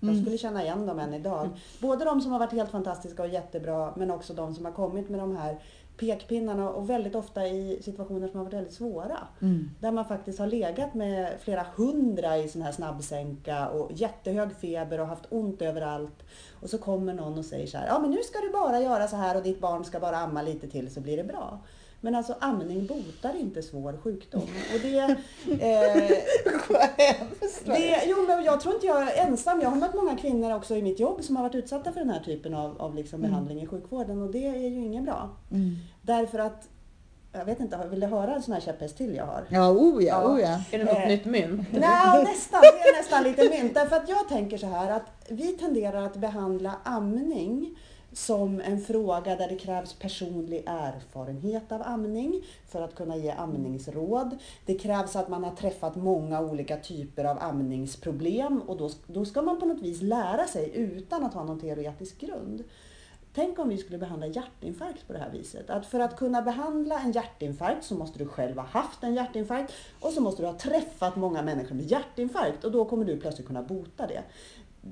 [0.00, 0.22] Jag Mm.
[0.24, 1.48] skulle känna igen dem än idag.
[1.80, 5.08] Både de som har varit helt fantastiska och jättebra men också de som har kommit
[5.08, 5.58] med de här
[5.96, 9.18] pekpinnarna och väldigt ofta i situationer som har varit väldigt svåra.
[9.42, 9.70] Mm.
[9.80, 15.00] Där man faktiskt har legat med flera hundra i sån här snabbsänka och jättehög feber
[15.00, 16.22] och haft ont överallt.
[16.60, 19.08] Och så kommer någon och säger så här, ja men nu ska du bara göra
[19.08, 21.60] så här och ditt barn ska bara amma lite till så blir det bra.
[22.04, 24.42] Men alltså amning botar inte svår sjukdom.
[24.42, 26.10] Och det, eh,
[27.64, 29.60] det, jo, men jag tror inte jag är ensam.
[29.60, 32.10] Jag har mött många kvinnor också i mitt jobb som har varit utsatta för den
[32.10, 33.30] här typen av, av liksom Mm.
[33.30, 35.30] behandling i sjukvården och det är ju inget bra.
[35.50, 35.76] Mm.
[36.02, 36.68] Därför att,
[37.32, 39.44] jag vet inte, vill du höra en sån här käpphäst till jag har?
[39.48, 40.28] Ja, oh ja, Ja.
[40.34, 40.60] oh ja.
[40.72, 41.68] Är det något Eh, nytt mynt?
[41.72, 42.60] Nej, nästan.
[42.60, 43.74] Det är nästan lite mynt.
[43.74, 47.78] Därför att jag tänker så här att vi tenderar att behandla amning
[48.14, 54.38] som en fråga där det krävs personlig erfarenhet av amning för att kunna ge amningsråd.
[54.66, 59.42] Det krävs att man har träffat många olika typer av amningsproblem och då, då ska
[59.42, 62.64] man på något vis lära sig utan att ha någon teoretisk grund.
[63.34, 65.70] Tänk om vi skulle behandla hjärtinfarkt på det här viset.
[65.70, 69.72] Att för att kunna behandla en hjärtinfarkt så måste du själv ha haft en hjärtinfarkt
[70.00, 73.46] och så måste du ha träffat många människor med hjärtinfarkt och då kommer du plötsligt
[73.46, 74.22] kunna bota det.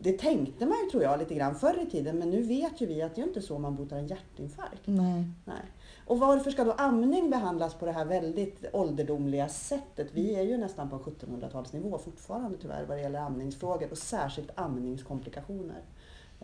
[0.01, 2.86] Det tänkte man ju tror jag lite grann förr i tiden men nu vet ju
[2.86, 4.82] vi att det är inte så man botar en hjärtinfarkt.
[4.84, 5.24] Nej.
[5.45, 5.62] Nej.
[6.07, 10.09] Och varför ska då amning behandlas på det här väldigt ålderdomliga sättet?
[10.12, 15.82] Vi är ju nästan på 1700-talsnivå fortfarande tyvärr vad det gäller amningsfrågor och särskilt amningskomplikationer.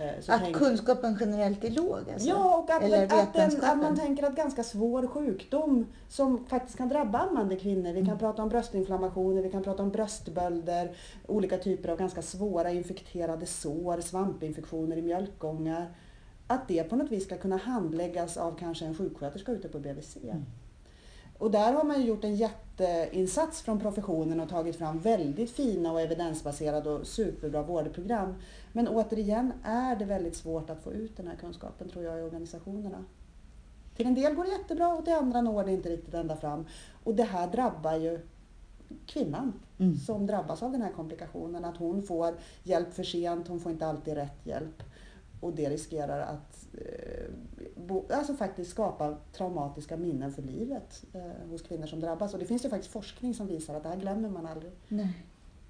[0.01, 2.29] Eh, så Att tänk- kunskapen generellt är låg alltså?
[2.29, 6.79] Ja, och att, Eller att, den, att man tänker att ganska svår sjukdom som faktiskt
[6.79, 7.93] kan drabba ammande kvinnor.
[7.93, 8.19] Vi kan Mm.
[8.19, 10.97] prata om bröstinflammationer, vi kan prata om bröstbölder,
[11.27, 15.87] olika typer av ganska svåra infekterade sår, svampinfektioner i mjölkgångar.
[16.47, 20.17] Att det på något vis ska kunna handläggas av kanske en sjuksköterska ute på BVC.
[20.23, 20.45] Mm.
[21.39, 25.93] Och där har man ju gjort en jätteinsats från professionen och tagit fram väldigt fina
[25.93, 28.35] och evidensbaserade och superbra vårdprogram.
[28.73, 32.23] Men återigen är det väldigt svårt att få ut den här kunskapen tror jag i
[32.23, 33.05] organisationerna.
[33.97, 36.67] Till en del går det jättebra och till andra når det inte riktigt ända fram.
[37.05, 38.21] Och det här drabbar ju
[39.07, 39.97] kvinnan Mm.
[39.97, 41.65] som drabbas av den här komplikationen.
[41.65, 44.83] Att hon får hjälp för sent, hon får inte alltid rätt hjälp.
[45.41, 47.31] Och det riskerar att eh,
[47.77, 52.33] bo, alltså faktiskt skapa traumatiska minnen för livet eh, hos kvinnor som drabbas.
[52.33, 54.73] Och det finns ju faktiskt forskning som visar att det här glömmer man aldrig.
[54.89, 55.25] Nej.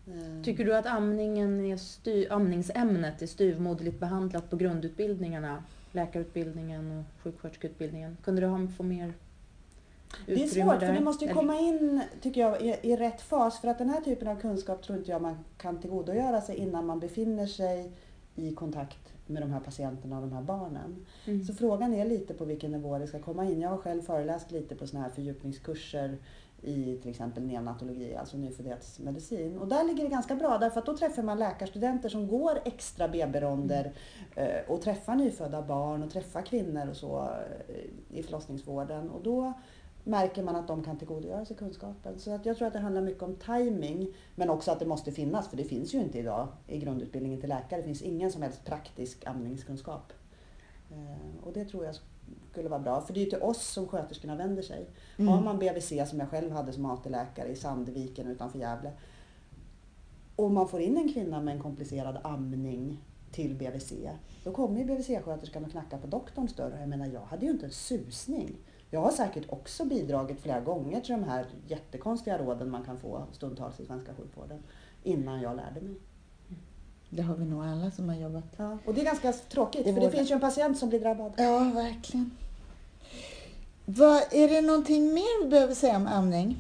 [0.09, 5.63] Eh, Tycker du att amningen är styr, amningsämnet är styvmoderligt behandlat på grundutbildningarna?
[5.93, 8.17] Läkarutbildningen och sjuksköterskeutbildningen.
[8.25, 9.13] Kunde du ha, få mer
[10.27, 13.61] Det är svårt för det måste ju komma in, tycker jag, i, i rätt fas.
[13.61, 16.87] För att den här typen av kunskap tror inte jag man kan tillgodogöra sig innan
[16.87, 17.93] man befinner sig
[18.35, 21.07] i kontakt med de här patienterna och de här barnen.
[21.27, 21.45] Mm.
[21.45, 23.61] Så frågan är lite på vilken nivå det ska komma in.
[23.61, 26.19] Jag har själv föreläst lite på såna här fördjupningskurser
[26.63, 29.59] i till exempel neonatologi, alltså nyföddhetsmedicin.
[29.59, 33.09] Och där ligger det ganska bra därför att då träffar man läkarstudenter som går extra
[33.09, 33.93] BB-ronder
[34.37, 37.29] eh, och träffar nyfödda barn och träffar kvinnor och så
[37.69, 39.11] eh, i förlossningsvården.
[39.11, 39.53] Och då
[40.05, 42.19] märker man att de kan tillgodogöra sig kunskapen.
[42.19, 45.13] Så att jag tror att det handlar mycket om timing men också att det måste
[45.13, 47.81] finnas, för det finns ju inte idag i grundutbildningen till läkare.
[47.81, 50.13] Det finns ingen som helst praktisk amningskunskap.
[50.91, 51.95] Eh, och det tror jag
[52.59, 54.87] skulle vara bra, för det är ju till oss som sköterskorna vänder sig.
[55.17, 55.29] Mm.
[55.29, 58.93] Har man BVC som jag själv hade som AT-läkare i Sandviken utanför Gävle
[60.39, 63.03] och man får in en kvinna med en komplicerad amning
[63.33, 63.93] till BVC,
[64.45, 66.71] då kommer ju BVC-sköterskan och knackar på doktorns dörr.
[66.71, 68.57] Och jag menar, jag hade ju inte en susning.
[68.91, 73.23] Jag har säkert också bidragit flera gånger till de här jättekonstiga råden man kan få
[73.33, 74.63] stundtals i svenska sjukvården
[75.03, 75.95] innan jag lärde mig.
[77.11, 78.45] Det har vi nog alla som har jobbat.
[78.57, 81.33] Ja, och det är ganska tråkigt, för det finns ju en patient som blir drabbad.
[81.37, 82.31] Ja, verkligen.
[83.91, 86.57] Vad, är det någonting mer vi behöver säga om amning?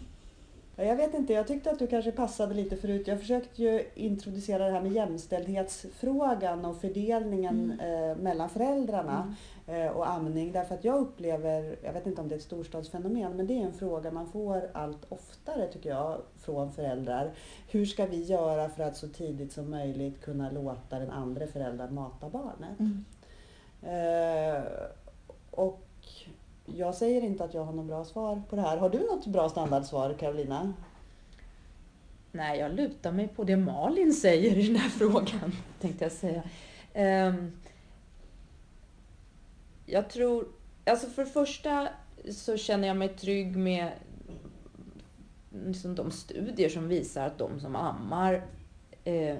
[0.76, 3.06] Ja, Jag vet inte, jag tyckte att du kanske passade lite förut.
[3.06, 9.34] Jag försökte ju introducera det här med jämställdhetsfrågan och fördelningen eh, mellan föräldrarna
[9.66, 10.52] eh, och amning.
[10.52, 13.64] Därför att jag upplever, jag vet inte om det är ett storstadsfenomen, men det är
[13.64, 17.30] en fråga man får allt oftare tycker jag från föräldrar.
[17.70, 21.94] Hur ska vi göra för att så tidigt som möjligt kunna låta den andra föräldern
[21.94, 22.78] mata barnet?
[22.78, 23.04] Mm.
[23.82, 24.62] Eh,
[25.50, 25.87] och
[26.76, 28.76] jag säger inte att jag har något bra svar på det här.
[28.76, 30.72] Har du något bra standardsvar Carolina?
[32.32, 36.42] Nej, jag lutar mig på det Malin säger i den här frågan, tänkte jag säga.
[36.92, 37.52] Ehm,
[39.86, 40.48] jag tror,
[40.84, 41.88] alltså för det första
[42.30, 43.92] så känner jag mig trygg med
[45.66, 48.42] liksom de studier som visar att de som ammar
[49.04, 49.36] eh,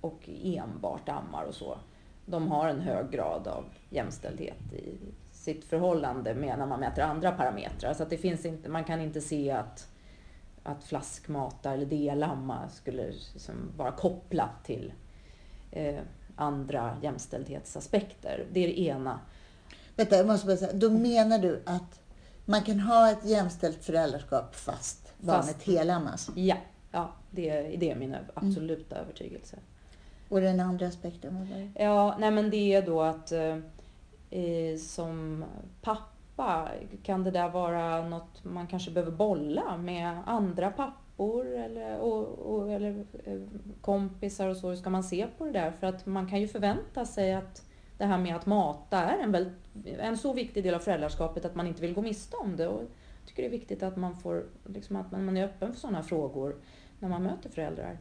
[0.00, 1.78] och enbart ammar och så,
[2.26, 4.98] de har en hög grad av jämställdhet i
[5.44, 7.94] sitt förhållande med när man mäter andra parametrar.
[7.94, 9.88] Så att det finns inte, man kan inte se att,
[10.62, 14.92] att flaskmata eller delamma skulle liksom vara kopplat till
[15.70, 16.00] eh,
[16.36, 18.46] andra jämställdhetsaspekter.
[18.52, 19.20] Det är det ena.
[19.96, 20.72] Vänta, jag måste bara säga.
[20.72, 22.00] Då menar du att
[22.44, 26.30] man kan ha ett jämställt föräldraskap fast barnet helammas?
[26.34, 26.56] Ja,
[26.92, 29.56] ja det, är, det är min öv- absoluta övertygelse.
[30.28, 31.48] Och den andra aspekten?
[31.74, 33.58] Ja, nej men det är då att eh,
[34.34, 35.44] Eh, som
[35.82, 36.68] pappa
[37.02, 42.72] kan det där vara något man kanske behöver bolla med andra pappor eller, och, och,
[42.72, 43.40] eller eh,
[43.80, 44.68] kompisar och så.
[44.68, 45.70] Hur ska man se på det där?
[45.70, 47.62] För att man kan ju förvänta sig att
[47.98, 49.50] det här med att mata är en, väl,
[49.98, 52.68] en så viktig del av föräldraskapet att man inte vill gå miste om det.
[52.68, 55.80] Och jag tycker det är viktigt att man, får, liksom att man är öppen för
[55.80, 56.56] sådana frågor
[56.98, 57.98] när man möter föräldrar.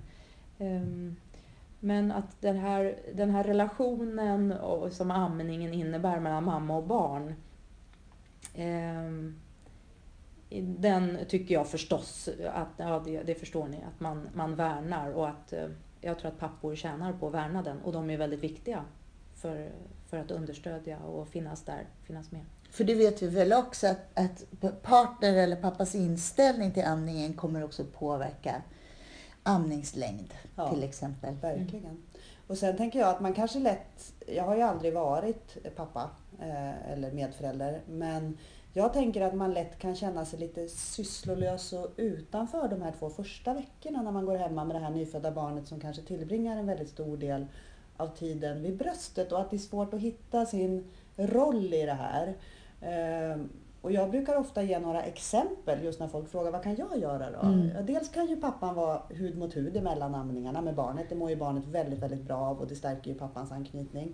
[0.60, 1.16] Ehm,
[1.84, 7.36] men att den här, den här relationen och, som amningen innebär mellan mamma och barn.
[8.54, 9.34] eh,
[10.62, 15.30] den tycker jag förstås att, ja det, det förstår ni, att man, man värnar och
[15.30, 15.68] att eh,
[16.02, 18.86] jag tror att pappor tjänar på att värna den och de är väldigt viktiga
[19.36, 19.72] för,
[20.10, 22.42] för att understödja och finnas där, finnas med.
[22.70, 24.46] För det vet vi väl också att, att
[24.82, 28.62] partner eller pappas inställning till amningen kommer också påverka
[29.44, 30.70] amningslängd Ja.
[30.70, 31.36] till exempel.
[31.41, 32.04] Verkligen.
[32.48, 36.91] Och sen tänker jag att man kanske lätt, jag har ju aldrig varit pappa eh,
[36.91, 38.38] eller medförälder, men
[38.74, 43.10] jag tänker att man lätt kan känna sig lite sysslolös och utanför de här två
[43.10, 46.66] första veckorna när man går hemma med det här nyfödda barnet som kanske tillbringar en
[46.66, 47.46] väldigt stor del
[47.98, 51.94] av tiden vid bröstet och att det är svårt att hitta sin roll i det
[52.00, 52.36] här.
[52.82, 53.38] Eh,
[53.84, 57.32] och jag brukar ofta ge några exempel just när folk frågar vad kan jag göra
[57.32, 57.40] då?
[57.48, 57.86] Mm.
[57.86, 61.06] Dels kan ju pappan vara hud mot hud emellan amningarna med barnet.
[61.10, 64.14] Det mår ju barnet väldigt, väldigt bra av och det stärker ju pappans anknytning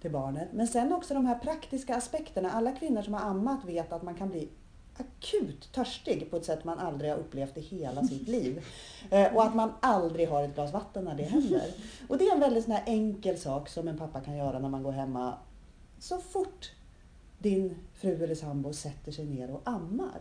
[0.00, 0.48] till barnet.
[0.52, 2.50] Men sen också de här praktiska aspekterna.
[2.50, 4.48] Alla kvinnor som har ammat vet att man kan bli
[4.96, 8.64] akut törstig på ett sätt man aldrig har upplevt i hela sitt liv.
[9.10, 11.70] Eh, och att man aldrig har ett glas vatten när det händer.
[12.08, 14.82] Och det är en väldigt sån enkel sak som en pappa kan göra när man
[14.82, 15.34] går hemma.
[15.98, 16.72] Så fort
[17.38, 20.20] din fru eller sambo sätter sig ner och ammar,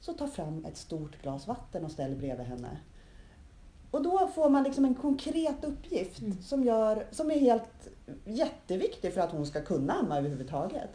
[0.00, 2.78] så ta fram ett stort glas vatten och ställ bredvid henne.
[3.90, 6.42] Och då får man liksom en konkret uppgift Mm.
[6.42, 7.88] som, gör, som är helt
[8.24, 10.90] jätteviktig för att hon ska kunna amma överhuvudtaget.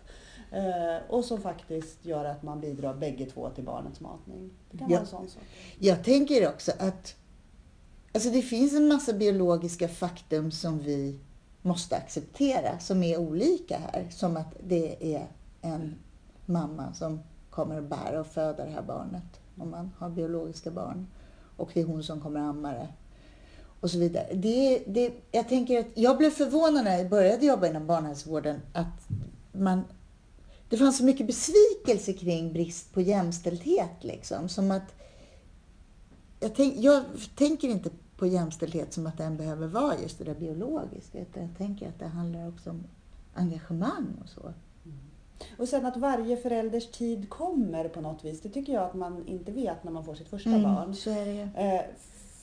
[0.52, 4.52] Eh, och som faktiskt gör att man bidrar bägge två till barnets matning.
[4.72, 4.96] Det kan Ja.
[4.96, 5.44] vara en sån sak.
[5.80, 7.16] Jag tänker också att
[8.14, 11.20] alltså det finns en massa biologiska faktum som vi
[11.62, 14.08] måste acceptera, som är olika här.
[14.12, 15.28] Som att det är
[15.64, 15.96] en
[16.46, 21.08] mamma som kommer att bära och föda det här barnet, om man har biologiska barn.
[21.58, 22.88] Och det är hon som kommer att amma det.
[23.80, 24.34] Och så vidare.
[24.34, 29.08] Det, det, jag, tänker att jag blev förvånad när jag började jobba inom barnhälsovården att
[29.52, 29.84] man
[30.70, 34.04] det fanns så mycket besvikelse kring brist på jämställdhet.
[34.04, 34.96] Liksom, som att
[36.40, 37.04] jag, tänk, jag
[37.36, 41.20] tänker inte på jämställdhet som att den behöver vara just det där biologiska.
[41.20, 42.84] Utan jag tänker att det handlar också om
[43.34, 44.54] engagemang och så.
[45.58, 48.42] Och sen att varje förälders tid kommer på något vis.
[48.42, 50.96] Det tycker jag att man inte vet när man får sitt första Mm, barn.
[50.96, 51.62] så är det.
[51.62, 51.82] Eh,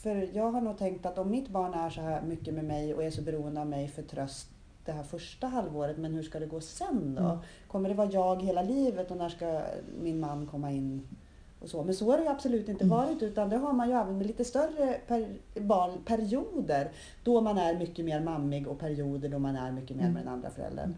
[0.03, 2.95] för jag har nog tänkt att om mitt barn är så här mycket med mig
[2.95, 4.49] och är så beroende av mig för tröst
[4.85, 7.23] det här första halvåret, men hur ska det gå sen då?
[7.25, 7.39] Mm.
[7.69, 9.61] Kommer det vara jag hela livet och när ska
[10.03, 11.03] min man komma in?
[11.63, 11.83] Och så.
[11.83, 12.97] Men så har det ju absolut inte Mm.
[12.97, 15.29] varit utan det har man ju även med lite större per,
[15.61, 16.91] barn, perioder
[17.25, 20.15] då man är mycket mer mammig och perioder då man är mycket mer Mm.
[20.15, 20.95] med den andra föräldern.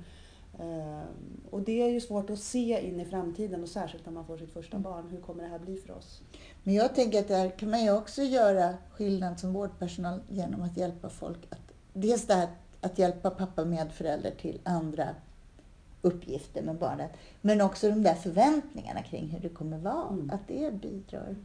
[0.59, 1.07] Ehm,
[1.50, 4.36] och det är ju svårt att se in i framtiden och särskilt när man får
[4.36, 4.82] sitt första Mm.
[4.82, 5.09] barn.
[5.09, 6.22] Hur kommer det här bli för oss?
[6.62, 10.76] Men jag tänker att där kan man ju också göra skillnad som vårdpersonal genom att
[10.76, 11.38] hjälpa folk.
[11.50, 12.48] Att, dels det här
[12.80, 15.09] att hjälpa pappa med förälder till andra
[16.03, 17.11] uppgifter med barnet.
[17.40, 20.09] Men också de där förväntningarna kring hur det kommer vara.
[20.09, 20.30] Mm.
[20.30, 21.36] Att det bidrar.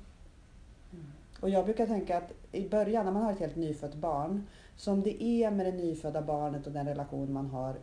[1.40, 5.02] Och jag brukar tänka att i början när man har ett helt nyfött barn, som
[5.02, 7.76] det är med det nyfödda barnet och den relation man har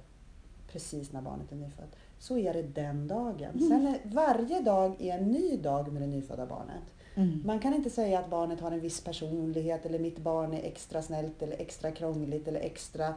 [0.75, 3.51] precis när barnet är nyfött, så är det den dagen.
[3.55, 3.69] Mm.
[3.69, 6.83] Sen är, varje dag är en ny dag med det nyfödda barnet.
[7.15, 7.43] Mm.
[7.45, 11.03] Man kan inte säga att barnet har en viss personlighet eller mitt barn är extra
[11.03, 13.15] snällt eller extra krångligt eller extra,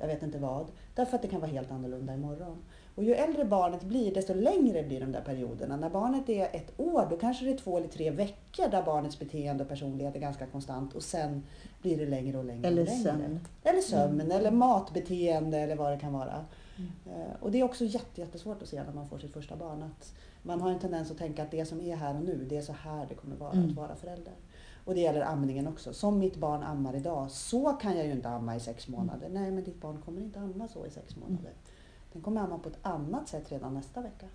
[0.00, 0.66] jag vet inte vad.
[0.94, 2.56] Därför att det kan vara helt annorlunda imorgon.
[2.94, 5.76] Och ju äldre barnet blir, desto längre blir de där perioderna.
[5.76, 9.18] När barnet är ett år, då kanske det är två eller tre veckor där barnets
[9.18, 11.42] beteende och personlighet är ganska konstant och sen
[11.82, 13.02] blir det längre och längre Eller och längre.
[13.02, 13.40] sömn.
[13.64, 14.30] Eller sömn, Mm.
[14.36, 16.44] eller matbeteende eller vad det kan vara.
[16.78, 16.90] Mm.
[17.20, 19.82] Eh, Och det är också jätte, jättesvårt att se när man får sitt första barn.
[19.82, 22.56] Att man har en tendens att tänka att det som är här och nu, det
[22.56, 23.68] är så här det kommer vara Mm.
[23.70, 24.32] att vara förälder.
[24.84, 25.92] Och det gäller amningen också.
[25.92, 29.28] Som mitt barn ammar idag, så kan jag ju inte amma i sex månader.
[29.28, 31.52] Nej, men ditt barn kommer inte amma så i sex månader.
[32.12, 34.26] den kommer amma på ett annat sätt redan nästa vecka.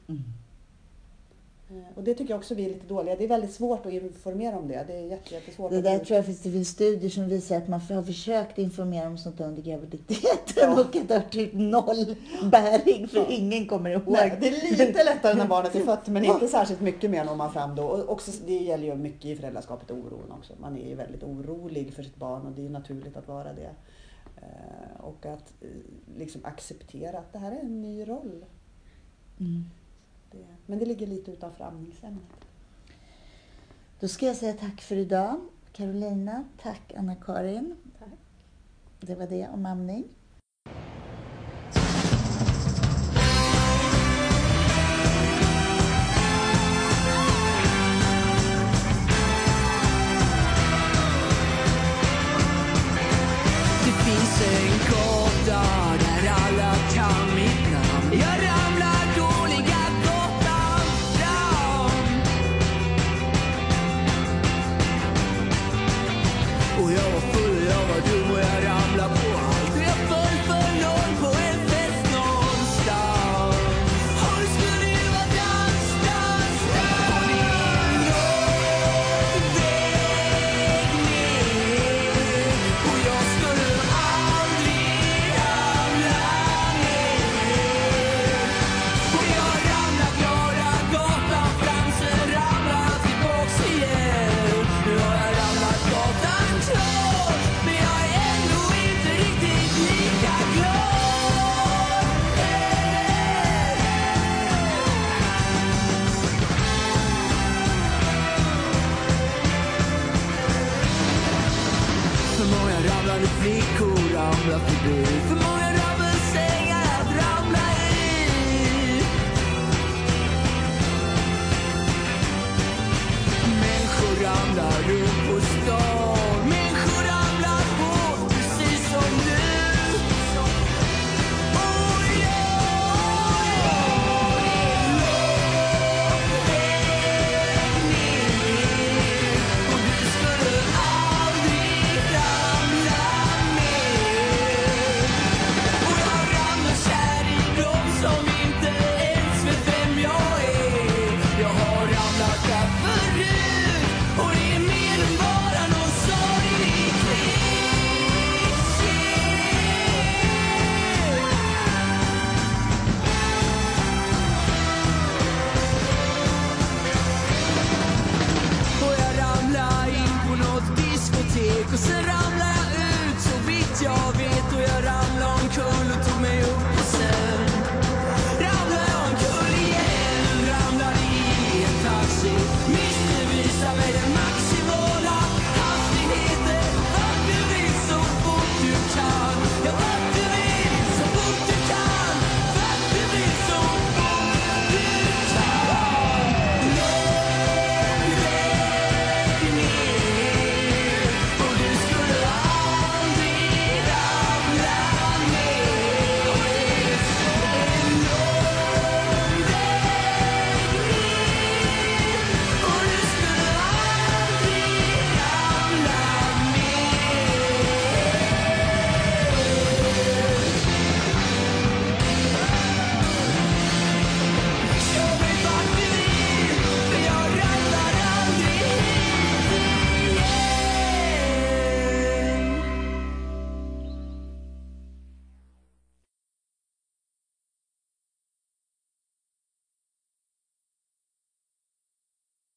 [1.95, 3.16] Och det tycker jag också vi är lite dåliga.
[3.16, 4.84] Det är väldigt svårt att informera om det.
[4.88, 5.72] Det är jätte- jättesvårt.
[5.72, 8.57] Det att- där tror jag finns, det finns studier som visar att man har försökt
[8.57, 10.74] informera om sånt under graviditeten Ja.
[10.74, 12.16] och att det har typ noll
[12.51, 14.01] bäring för ingen kommer ihåg.
[14.07, 17.36] Nej, det är lite lättare när barnet är fött men inte särskilt mycket mer når
[17.36, 17.84] man fram då.
[17.84, 20.53] Och också, det gäller ju mycket i föräldraskapet oron också.
[20.61, 23.70] Man är ju väldigt orolig för sitt barn och det är naturligt att vara det.
[24.38, 25.68] Eh, Och att eh,
[26.18, 28.45] liksom acceptera att det här är en ny roll.
[29.39, 29.64] Mm.
[30.34, 32.23] Det, men det ligger lite utanför amningsämnet.
[33.99, 35.41] Då ska jag säga tack för idag.
[35.71, 37.75] Carolina, tack Anna-Karin.
[37.99, 38.09] Tack.
[38.99, 40.03] Det var det om amning.